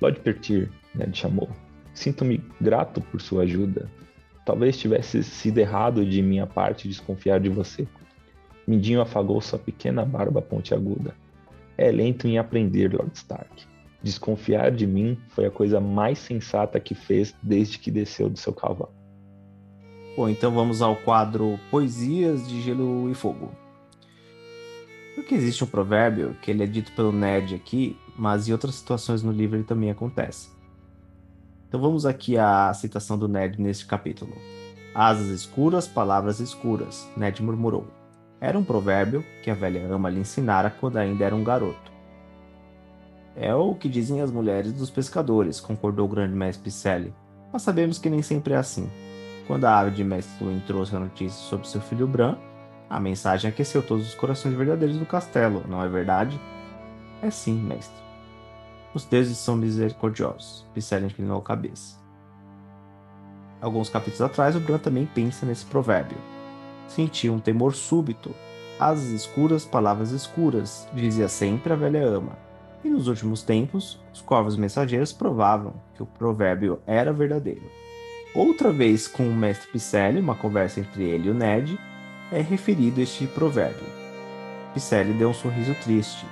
Lord 0.00 0.20
Pertir, 0.20 0.70
né, 0.94 1.04
ele 1.04 1.14
chamou, 1.14 1.48
sinto-me 1.92 2.42
grato 2.60 3.00
por 3.00 3.20
sua 3.20 3.42
ajuda. 3.42 3.90
Talvez 4.44 4.76
tivesse 4.76 5.22
sido 5.22 5.58
errado 5.58 6.04
de 6.04 6.20
minha 6.20 6.46
parte 6.46 6.88
desconfiar 6.88 7.40
de 7.40 7.48
você. 7.48 7.86
Mindinho 8.66 9.00
afagou 9.00 9.40
sua 9.40 9.58
pequena 9.58 10.04
barba 10.04 10.42
pontiaguda. 10.42 11.14
É 11.76 11.90
lento 11.90 12.26
em 12.26 12.38
aprender, 12.38 12.92
Lord 12.92 13.10
Stark. 13.14 13.66
Desconfiar 14.02 14.70
de 14.70 14.86
mim 14.86 15.18
foi 15.28 15.46
a 15.46 15.50
coisa 15.50 15.80
mais 15.80 16.18
sensata 16.18 16.78
que 16.78 16.94
fez 16.94 17.34
desde 17.42 17.78
que 17.78 17.90
desceu 17.90 18.28
do 18.28 18.38
seu 18.38 18.52
cavalo. 18.52 18.92
Bom, 20.16 20.28
então 20.28 20.52
vamos 20.52 20.80
ao 20.80 20.94
quadro 20.94 21.58
Poesias 21.72 22.46
de 22.46 22.62
Gelo 22.62 23.10
e 23.10 23.14
Fogo. 23.14 23.50
Porque 25.16 25.34
existe 25.34 25.64
um 25.64 25.66
provérbio 25.66 26.36
que 26.40 26.52
ele 26.52 26.62
é 26.62 26.66
dito 26.66 26.92
pelo 26.92 27.10
Ned 27.10 27.52
aqui, 27.52 27.98
mas 28.16 28.46
em 28.46 28.52
outras 28.52 28.76
situações 28.76 29.24
no 29.24 29.32
livro 29.32 29.56
ele 29.56 29.64
também 29.64 29.90
acontece. 29.90 30.50
Então 31.66 31.80
vamos 31.80 32.06
aqui 32.06 32.38
à 32.38 32.72
citação 32.74 33.18
do 33.18 33.26
Ned 33.26 33.60
neste 33.60 33.86
capítulo. 33.86 34.32
Asas 34.94 35.26
escuras, 35.30 35.88
palavras 35.88 36.38
escuras, 36.38 37.08
Ned 37.16 37.42
murmurou. 37.42 37.84
Era 38.40 38.56
um 38.56 38.62
provérbio 38.62 39.24
que 39.42 39.50
a 39.50 39.54
velha 39.54 39.84
ama 39.92 40.10
lhe 40.10 40.20
ensinara 40.20 40.70
quando 40.70 40.98
ainda 40.98 41.24
era 41.24 41.34
um 41.34 41.42
garoto. 41.42 41.92
É 43.34 43.52
o 43.52 43.74
que 43.74 43.88
dizem 43.88 44.20
as 44.20 44.30
mulheres 44.30 44.72
dos 44.72 44.90
pescadores, 44.90 45.58
concordou 45.60 46.06
o 46.06 46.10
grande 46.10 46.36
mestre 46.36 46.62
Picelli. 46.62 47.12
Mas 47.52 47.62
sabemos 47.62 47.98
que 47.98 48.08
nem 48.08 48.22
sempre 48.22 48.54
é 48.54 48.58
assim. 48.58 48.88
Quando 49.46 49.64
a 49.66 49.78
ave 49.78 49.90
de 49.90 50.02
mestre 50.02 50.62
trouxe 50.66 50.96
a 50.96 51.00
notícia 51.00 51.38
sobre 51.38 51.68
seu 51.68 51.80
filho 51.80 52.06
Bran, 52.06 52.36
a 52.88 52.98
mensagem 52.98 53.50
aqueceu 53.50 53.82
todos 53.82 54.08
os 54.08 54.14
corações 54.14 54.54
verdadeiros 54.54 54.98
do 54.98 55.04
castelo, 55.04 55.64
não 55.68 55.82
é 55.82 55.88
verdade? 55.88 56.40
É 57.22 57.30
sim, 57.30 57.54
mestre. 57.54 58.02
Os 58.94 59.04
deuses 59.04 59.36
são 59.36 59.56
misericordiosos. 59.56 60.64
Picelli 60.72 61.06
inclinou 61.06 61.38
a 61.38 61.42
cabeça. 61.42 61.98
Alguns 63.60 63.88
capítulos 63.88 64.20
atrás, 64.20 64.54
o 64.54 64.60
Bran 64.60 64.78
também 64.78 65.06
pensa 65.06 65.44
nesse 65.44 65.64
provérbio. 65.66 66.18
Sentia 66.86 67.32
um 67.32 67.40
temor 67.40 67.74
súbito. 67.74 68.34
Asas 68.78 69.10
escuras, 69.10 69.64
palavras 69.64 70.10
escuras, 70.10 70.88
dizia 70.92 71.28
sempre 71.28 71.72
a 71.72 71.76
velha 71.76 72.06
ama. 72.06 72.36
E 72.84 72.88
nos 72.88 73.08
últimos 73.08 73.42
tempos, 73.42 73.98
os 74.12 74.20
corvos 74.20 74.56
mensageiros 74.56 75.12
provavam 75.12 75.74
que 75.94 76.02
o 76.02 76.06
provérbio 76.06 76.80
era 76.86 77.12
verdadeiro. 77.12 77.64
Outra 78.34 78.72
vez, 78.72 79.06
com 79.06 79.28
o 79.28 79.32
mestre 79.32 79.68
Picelli, 79.68 80.18
uma 80.18 80.34
conversa 80.34 80.80
entre 80.80 81.04
ele 81.04 81.28
e 81.28 81.30
o 81.30 81.34
Ned, 81.34 81.78
é 82.32 82.40
referido 82.40 83.00
este 83.00 83.28
provérbio. 83.28 83.86
Picelli 84.72 85.12
deu 85.12 85.28
um 85.28 85.34
sorriso 85.34 85.72
triste. 85.76 86.26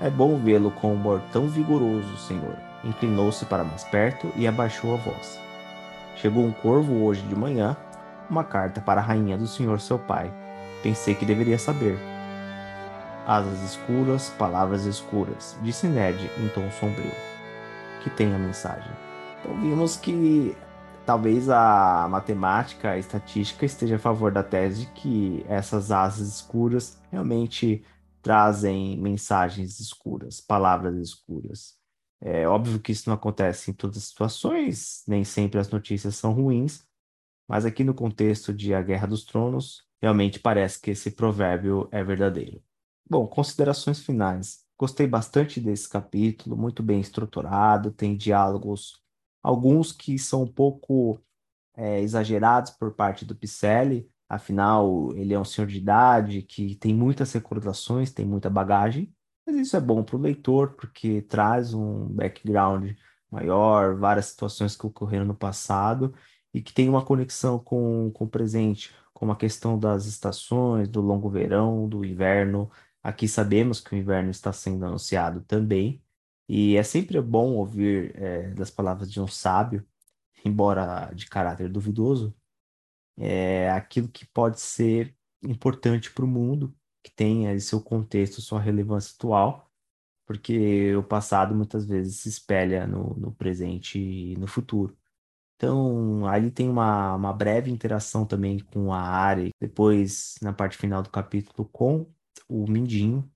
É 0.00 0.08
bom 0.08 0.38
vê-lo 0.38 0.70
com 0.70 0.94
humor 0.94 1.20
tão 1.30 1.48
vigoroso, 1.48 2.16
senhor. 2.16 2.56
Inclinou-se 2.82 3.44
para 3.44 3.64
mais 3.64 3.84
perto 3.84 4.32
e 4.34 4.48
abaixou 4.48 4.94
a 4.94 4.96
voz. 4.96 5.38
Chegou 6.16 6.42
um 6.42 6.52
corvo 6.52 7.04
hoje 7.04 7.20
de 7.20 7.36
manhã, 7.36 7.76
uma 8.30 8.44
carta 8.44 8.80
para 8.80 9.02
a 9.02 9.04
rainha 9.04 9.36
do 9.36 9.46
senhor 9.46 9.78
seu 9.78 9.98
pai. 9.98 10.32
Pensei 10.82 11.14
que 11.14 11.26
deveria 11.26 11.58
saber. 11.58 11.98
Asas 13.26 13.62
escuras, 13.62 14.30
palavras 14.38 14.86
escuras, 14.86 15.54
disse 15.60 15.86
Ned 15.86 16.30
em 16.38 16.48
tom 16.48 16.70
sombrio. 16.70 17.12
Que 18.02 18.08
tem 18.08 18.34
a 18.34 18.38
mensagem. 18.38 18.90
Então 19.38 19.54
vimos 19.60 19.96
que 19.96 20.56
talvez 21.04 21.48
a 21.48 22.08
matemática, 22.08 22.90
a 22.90 22.98
estatística 22.98 23.64
esteja 23.64 23.96
a 23.96 23.98
favor 23.98 24.32
da 24.32 24.42
tese 24.42 24.86
de 24.86 24.92
que 24.92 25.44
essas 25.48 25.90
asas 25.90 26.28
escuras 26.28 27.00
realmente 27.10 27.84
trazem 28.22 28.96
mensagens 28.98 29.80
escuras, 29.80 30.40
palavras 30.40 30.96
escuras. 30.96 31.76
É 32.20 32.46
óbvio 32.46 32.78
que 32.78 32.92
isso 32.92 33.08
não 33.08 33.16
acontece 33.16 33.70
em 33.70 33.74
todas 33.74 33.96
as 33.96 34.04
situações, 34.04 35.02
nem 35.08 35.24
sempre 35.24 35.58
as 35.58 35.68
notícias 35.68 36.14
são 36.14 36.32
ruins, 36.32 36.84
mas 37.48 37.64
aqui 37.64 37.82
no 37.82 37.94
contexto 37.94 38.54
de 38.54 38.72
A 38.72 38.80
Guerra 38.80 39.08
dos 39.08 39.24
Tronos, 39.24 39.84
realmente 40.00 40.38
parece 40.38 40.80
que 40.80 40.92
esse 40.92 41.10
provérbio 41.10 41.88
é 41.90 42.02
verdadeiro. 42.04 42.62
Bom, 43.10 43.26
considerações 43.26 44.00
finais. 44.00 44.64
Gostei 44.78 45.06
bastante 45.06 45.60
desse 45.60 45.88
capítulo, 45.88 46.56
muito 46.56 46.82
bem 46.82 47.00
estruturado, 47.00 47.90
tem 47.90 48.16
diálogos 48.16 49.01
alguns 49.42 49.92
que 49.92 50.18
são 50.18 50.42
um 50.42 50.46
pouco 50.46 51.20
é, 51.76 52.00
exagerados 52.00 52.72
por 52.72 52.94
parte 52.94 53.24
do 53.24 53.34
Picelli, 53.34 54.08
afinal, 54.28 55.12
ele 55.16 55.34
é 55.34 55.38
um 55.38 55.44
senhor 55.44 55.66
de 55.66 55.78
idade 55.78 56.42
que 56.42 56.76
tem 56.76 56.94
muitas 56.94 57.32
recordações, 57.32 58.12
tem 58.12 58.24
muita 58.26 58.48
bagagem, 58.48 59.12
mas 59.46 59.56
isso 59.56 59.76
é 59.76 59.80
bom 59.80 60.02
para 60.02 60.16
o 60.16 60.20
leitor, 60.20 60.74
porque 60.74 61.22
traz 61.22 61.74
um 61.74 62.06
background 62.08 62.92
maior, 63.30 63.96
várias 63.96 64.26
situações 64.26 64.76
que 64.76 64.86
ocorreram 64.86 65.24
no 65.24 65.34
passado 65.34 66.14
e 66.52 66.60
que 66.62 66.72
tem 66.72 66.88
uma 66.88 67.04
conexão 67.04 67.58
com, 67.58 68.10
com 68.12 68.24
o 68.24 68.28
presente, 68.28 68.94
como 69.12 69.32
a 69.32 69.36
questão 69.36 69.78
das 69.78 70.06
estações, 70.06 70.88
do 70.88 71.00
longo 71.00 71.30
verão, 71.30 71.88
do 71.88 72.04
inverno. 72.04 72.70
Aqui 73.02 73.26
sabemos 73.26 73.80
que 73.80 73.94
o 73.94 73.98
inverno 73.98 74.30
está 74.30 74.52
sendo 74.52 74.84
anunciado 74.84 75.40
também, 75.42 76.01
E 76.48 76.76
é 76.76 76.82
sempre 76.82 77.20
bom 77.20 77.54
ouvir 77.54 78.12
é, 78.16 78.50
das 78.50 78.70
palavras 78.70 79.10
de 79.10 79.20
um 79.20 79.26
sábio, 79.26 79.86
embora 80.44 81.12
de 81.14 81.26
caráter 81.26 81.68
duvidoso, 81.68 82.34
é 83.16 83.70
aquilo 83.70 84.08
que 84.08 84.26
pode 84.26 84.60
ser 84.60 85.16
importante 85.42 86.12
para 86.12 86.24
o 86.24 86.28
mundo, 86.28 86.74
que 87.02 87.10
tem 87.14 87.58
seu 87.60 87.80
contexto, 87.80 88.40
sua 88.40 88.60
relevância 88.60 89.14
atual, 89.16 89.70
porque 90.26 90.94
o 90.96 91.02
passado 91.02 91.54
muitas 91.54 91.84
vezes 91.84 92.20
se 92.20 92.28
espelha 92.28 92.86
no, 92.86 93.14
no 93.14 93.32
presente 93.32 93.98
e 93.98 94.36
no 94.36 94.46
futuro. 94.46 94.96
Então, 95.56 96.26
ali 96.26 96.50
tem 96.50 96.68
uma, 96.68 97.14
uma 97.14 97.32
breve 97.32 97.70
interação 97.70 98.26
também 98.26 98.58
com 98.58 98.92
a 98.92 99.00
área, 99.00 99.50
depois 99.60 100.34
na 100.42 100.52
parte 100.52 100.76
final 100.76 101.02
do 101.02 101.10
capítulo 101.10 101.68
com 101.68 102.10
o 102.48 102.68
Mindinho, 102.68 103.31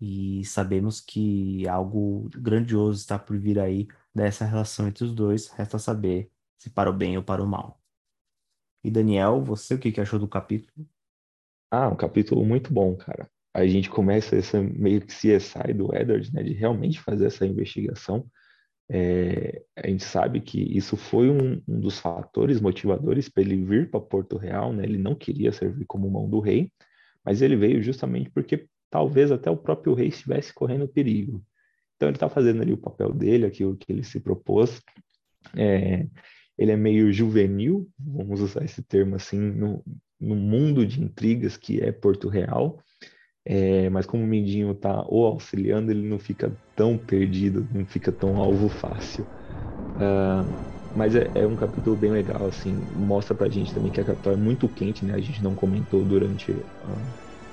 e 0.00 0.44
sabemos 0.44 1.00
que 1.00 1.66
algo 1.68 2.28
grandioso 2.34 3.00
está 3.00 3.18
por 3.18 3.38
vir 3.38 3.58
aí 3.58 3.88
dessa 4.14 4.44
relação 4.44 4.88
entre 4.88 5.04
os 5.04 5.14
dois, 5.14 5.48
resta 5.48 5.78
saber 5.78 6.30
se 6.58 6.70
para 6.70 6.90
o 6.90 6.92
bem 6.92 7.16
ou 7.16 7.22
para 7.22 7.42
o 7.42 7.46
mal. 7.46 7.80
E 8.84 8.90
Daniel, 8.90 9.42
você 9.42 9.74
o 9.74 9.78
que 9.78 10.00
achou 10.00 10.18
do 10.18 10.28
capítulo? 10.28 10.86
Ah, 11.70 11.88
um 11.88 11.96
capítulo 11.96 12.44
muito 12.44 12.72
bom, 12.72 12.96
cara. 12.96 13.28
A 13.52 13.66
gente 13.66 13.90
começa 13.90 14.36
essa 14.36 14.62
meio 14.62 15.00
que 15.00 15.12
CSI 15.12 15.72
do 15.74 15.94
Edward, 15.94 16.32
né, 16.32 16.42
de 16.42 16.52
realmente 16.52 17.00
fazer 17.00 17.26
essa 17.26 17.46
investigação. 17.46 18.26
É, 18.88 19.64
a 19.76 19.88
gente 19.88 20.04
sabe 20.04 20.40
que 20.40 20.60
isso 20.60 20.96
foi 20.96 21.28
um, 21.28 21.60
um 21.66 21.80
dos 21.80 21.98
fatores 21.98 22.60
motivadores 22.60 23.28
para 23.28 23.42
ele 23.42 23.56
vir 23.64 23.90
para 23.90 24.00
Porto 24.00 24.36
Real, 24.36 24.72
né? 24.72 24.84
Ele 24.84 24.98
não 24.98 25.14
queria 25.14 25.50
servir 25.52 25.84
como 25.86 26.08
mão 26.08 26.28
do 26.30 26.38
rei, 26.38 26.70
mas 27.24 27.42
ele 27.42 27.56
veio 27.56 27.82
justamente 27.82 28.30
porque 28.30 28.68
talvez 28.96 29.30
até 29.30 29.50
o 29.50 29.56
próprio 29.58 29.92
rei 29.92 30.08
estivesse 30.08 30.54
correndo 30.54 30.88
perigo. 30.88 31.44
Então 31.96 32.08
ele 32.08 32.16
está 32.16 32.30
fazendo 32.30 32.62
ali 32.62 32.72
o 32.72 32.78
papel 32.78 33.12
dele, 33.12 33.44
aquilo 33.44 33.76
que 33.76 33.92
ele 33.92 34.02
se 34.02 34.18
propôs. 34.18 34.80
É, 35.54 36.06
ele 36.56 36.72
é 36.72 36.76
meio 36.76 37.12
juvenil, 37.12 37.86
vamos 37.98 38.40
usar 38.40 38.64
esse 38.64 38.82
termo 38.82 39.14
assim, 39.14 39.38
no, 39.38 39.84
no 40.18 40.34
mundo 40.34 40.86
de 40.86 41.02
intrigas 41.02 41.58
que 41.58 41.78
é 41.78 41.92
Porto 41.92 42.30
Real. 42.30 42.82
É, 43.44 43.90
mas 43.90 44.06
como 44.06 44.24
o 44.24 44.26
Mindinho 44.26 44.72
está 44.72 45.04
o 45.10 45.26
auxiliando, 45.26 45.90
ele 45.90 46.08
não 46.08 46.18
fica 46.18 46.58
tão 46.74 46.96
perdido, 46.96 47.68
não 47.70 47.84
fica 47.84 48.10
tão 48.10 48.38
alvo 48.38 48.70
fácil. 48.70 49.28
Uh, 49.96 50.56
mas 50.94 51.14
é, 51.14 51.30
é, 51.34 51.46
um 51.46 51.54
capítulo 51.54 51.96
bem 51.96 52.12
legal, 52.12 52.46
assim, 52.46 52.88
mostra 52.94 53.34
pra 53.34 53.50
gente 53.50 53.74
também 53.74 53.92
que 53.92 54.00
a 54.00 54.04
capital 54.04 54.32
é 54.32 54.36
muito 54.36 54.68
quente, 54.70 55.04
né? 55.04 55.14
A 55.14 55.20
gente 55.20 55.42
não 55.42 55.54
comentou 55.54 56.02
durante 56.02 56.64
a, 56.82 57.06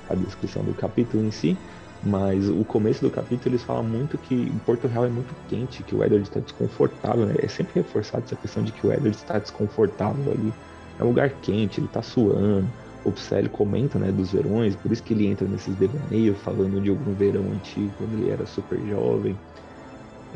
a 0.08 0.14
descrição 0.14 0.62
do 0.62 0.74
capítulo 0.74 1.24
em 1.24 1.30
si, 1.30 1.56
mas 2.02 2.48
o 2.48 2.64
começo 2.64 3.00
do 3.02 3.10
capítulo 3.10 3.50
eles 3.54 3.62
falam 3.62 3.82
muito 3.82 4.18
que 4.18 4.50
Porto 4.66 4.86
Real 4.86 5.06
é 5.06 5.08
muito 5.08 5.34
quente, 5.48 5.82
que 5.82 5.94
o 5.94 6.04
Edward 6.04 6.28
está 6.28 6.40
desconfortável, 6.40 7.26
né? 7.26 7.34
É 7.38 7.48
sempre 7.48 7.74
reforçado 7.76 8.24
essa 8.24 8.36
questão 8.36 8.62
de 8.62 8.72
que 8.72 8.86
o 8.86 8.92
Edward 8.92 9.16
está 9.16 9.38
desconfortável 9.38 10.32
ali. 10.32 10.52
É 10.98 11.04
um 11.04 11.08
lugar 11.08 11.30
quente, 11.40 11.80
ele 11.80 11.86
está 11.86 12.02
suando, 12.02 12.68
o 13.04 13.12
Psylli 13.12 13.48
comenta 13.48 13.98
né, 13.98 14.10
dos 14.10 14.32
verões, 14.32 14.74
por 14.76 14.90
isso 14.90 15.02
que 15.02 15.12
ele 15.12 15.26
entra 15.26 15.46
nesses 15.46 15.74
devaneios 15.76 16.38
falando 16.38 16.80
de 16.80 16.90
algum 16.90 17.14
verão 17.14 17.52
antigo, 17.52 17.92
quando 17.98 18.14
ele 18.14 18.30
era 18.30 18.46
super 18.46 18.78
jovem. 18.86 19.36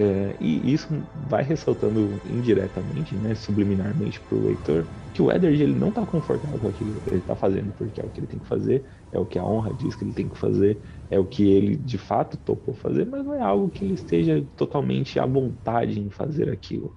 É, 0.01 0.37
e 0.39 0.73
isso 0.73 0.87
vai 1.13 1.43
ressaltando 1.43 2.21
indiretamente, 2.25 3.17
né, 3.17 3.35
subliminarmente 3.35 4.21
para 4.21 4.39
o 4.39 4.45
leitor, 4.45 4.89
que 5.13 5.21
o 5.21 5.31
Eddard 5.33 5.61
ele 5.61 5.75
não 5.75 5.89
está 5.89 6.07
confortável 6.07 6.61
com 6.61 6.69
aquilo 6.69 7.01
que 7.01 7.11
ele 7.11 7.19
está 7.19 7.35
fazendo, 7.35 7.73
porque 7.73 8.01
é 8.01 8.05
o 8.05 8.11
que 8.11 8.21
ele 8.21 8.29
tem 8.29 8.39
que 8.39 8.47
fazer, 8.47 8.89
é 9.11 9.19
o 9.19 9.27
que 9.27 9.39
a 9.41 9.45
honra 9.45 9.75
diz 9.75 9.97
que 9.97 10.05
ele 10.05 10.13
tem 10.13 10.29
que 10.29 10.39
fazer, 10.39 10.81
é 11.11 11.19
o 11.19 11.27
que 11.27 11.43
ele 11.51 11.77
de 11.77 11.99
fato 11.99 12.39
topou 12.39 12.75
fazer, 12.75 13.07
mas 13.07 13.25
não 13.25 13.35
é 13.35 13.41
algo 13.41 13.71
que 13.71 13.85
ele 13.85 13.95
esteja 13.95 14.47
totalmente 14.55 15.19
à 15.19 15.27
vontade 15.27 15.99
em 15.99 16.11
fazer 16.11 16.49
aquilo. 16.49 16.97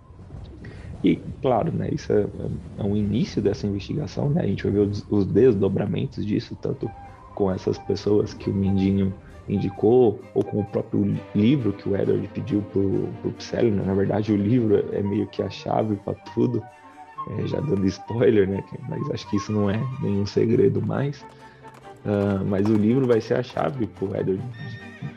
E, 1.04 1.16
claro, 1.42 1.72
né, 1.76 1.90
isso 1.92 2.14
é, 2.14 2.30
é 2.78 2.84
um 2.84 2.96
início 2.96 3.42
dessa 3.42 3.66
investigação, 3.66 4.30
né? 4.30 4.42
A 4.44 4.48
gente 4.48 4.64
vai 4.64 4.72
ver 4.74 4.80
os, 4.82 5.04
os, 5.10 5.26
desdobramentos 5.26 6.24
disso, 6.26 6.56
tanto 6.56 6.94
com 7.34 7.52
essas 7.52 7.80
pessoas 7.80 8.34
que 8.34 8.50
o 8.50 8.54
Mindinho 8.54 9.18
indicou, 9.48 10.22
ou 10.34 10.44
com 10.44 10.60
o 10.60 10.66
próprio 10.66 11.18
livro 11.36 11.74
que 11.74 11.90
o 11.90 11.96
Edward 11.96 12.28
pediu 12.34 12.62
pro, 12.72 13.10
pro 13.22 13.32
Psyllium, 13.32 13.76
né? 13.76 13.84
Na 13.86 13.94
verdade, 13.94 14.32
o 14.32 14.36
livro 14.38 14.86
é 14.94 15.02
meio 15.02 15.28
que 15.28 15.42
a 15.42 15.50
chave 15.50 15.96
para 15.98 16.14
tudo, 16.34 16.64
é, 17.38 17.48
já 17.48 17.60
dando 17.60 17.86
spoiler, 17.88 18.48
né? 18.48 18.64
Mas 18.90 19.10
acho 19.12 19.30
que 19.30 19.38
isso 19.38 19.52
não 19.52 19.70
é 19.70 19.80
nenhum 20.02 20.26
segredo 20.26 20.82
mais. 20.82 21.22
Uh, 22.04 22.44
mas 22.48 22.68
o 22.68 22.74
livro 22.74 23.06
vai 23.06 23.22
ser 23.22 23.36
a 23.36 23.44
chave 23.44 23.86
pro 23.86 24.16
Edward 24.16 24.42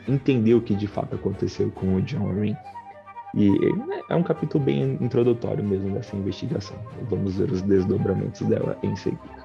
entender 0.07 0.53
o 0.53 0.61
que 0.61 0.75
de 0.75 0.87
fato 0.87 1.15
aconteceu 1.15 1.71
com 1.71 1.95
o 1.95 2.01
John 2.01 2.29
Arryn. 2.29 2.55
E 3.33 3.49
né, 3.49 4.01
é 4.09 4.15
um 4.15 4.23
capítulo 4.23 4.63
bem 4.63 4.97
introdutório 5.01 5.63
mesmo 5.63 5.89
dessa 5.91 6.15
investigação. 6.15 6.77
Vamos 7.09 7.35
ver 7.35 7.51
os 7.51 7.61
desdobramentos 7.61 8.41
dela 8.41 8.77
em 8.81 8.95
seguida. 8.95 9.44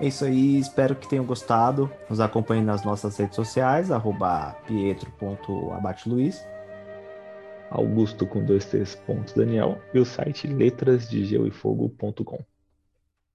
É 0.00 0.06
isso 0.06 0.24
aí, 0.24 0.58
espero 0.58 0.96
que 0.96 1.06
tenham 1.06 1.26
gostado. 1.26 1.92
Nos 2.08 2.20
acompanhem 2.20 2.64
nas 2.64 2.82
nossas 2.82 3.18
redes 3.18 3.36
sociais, 3.36 3.90
arroba 3.90 4.56
pietro.abateluiz. 4.66 6.42
Augusto 7.70 8.26
com 8.26 8.42
dois 8.42 8.64
T's, 8.64 8.94
pontos 8.94 9.34
Daniel 9.34 9.78
e 9.92 9.98
o 9.98 10.04
site 10.06 10.46
letrasdegeloefogo.com. 10.46 12.42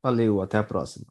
Valeu, 0.03 0.41
até 0.41 0.57
a 0.57 0.63
próxima. 0.63 1.03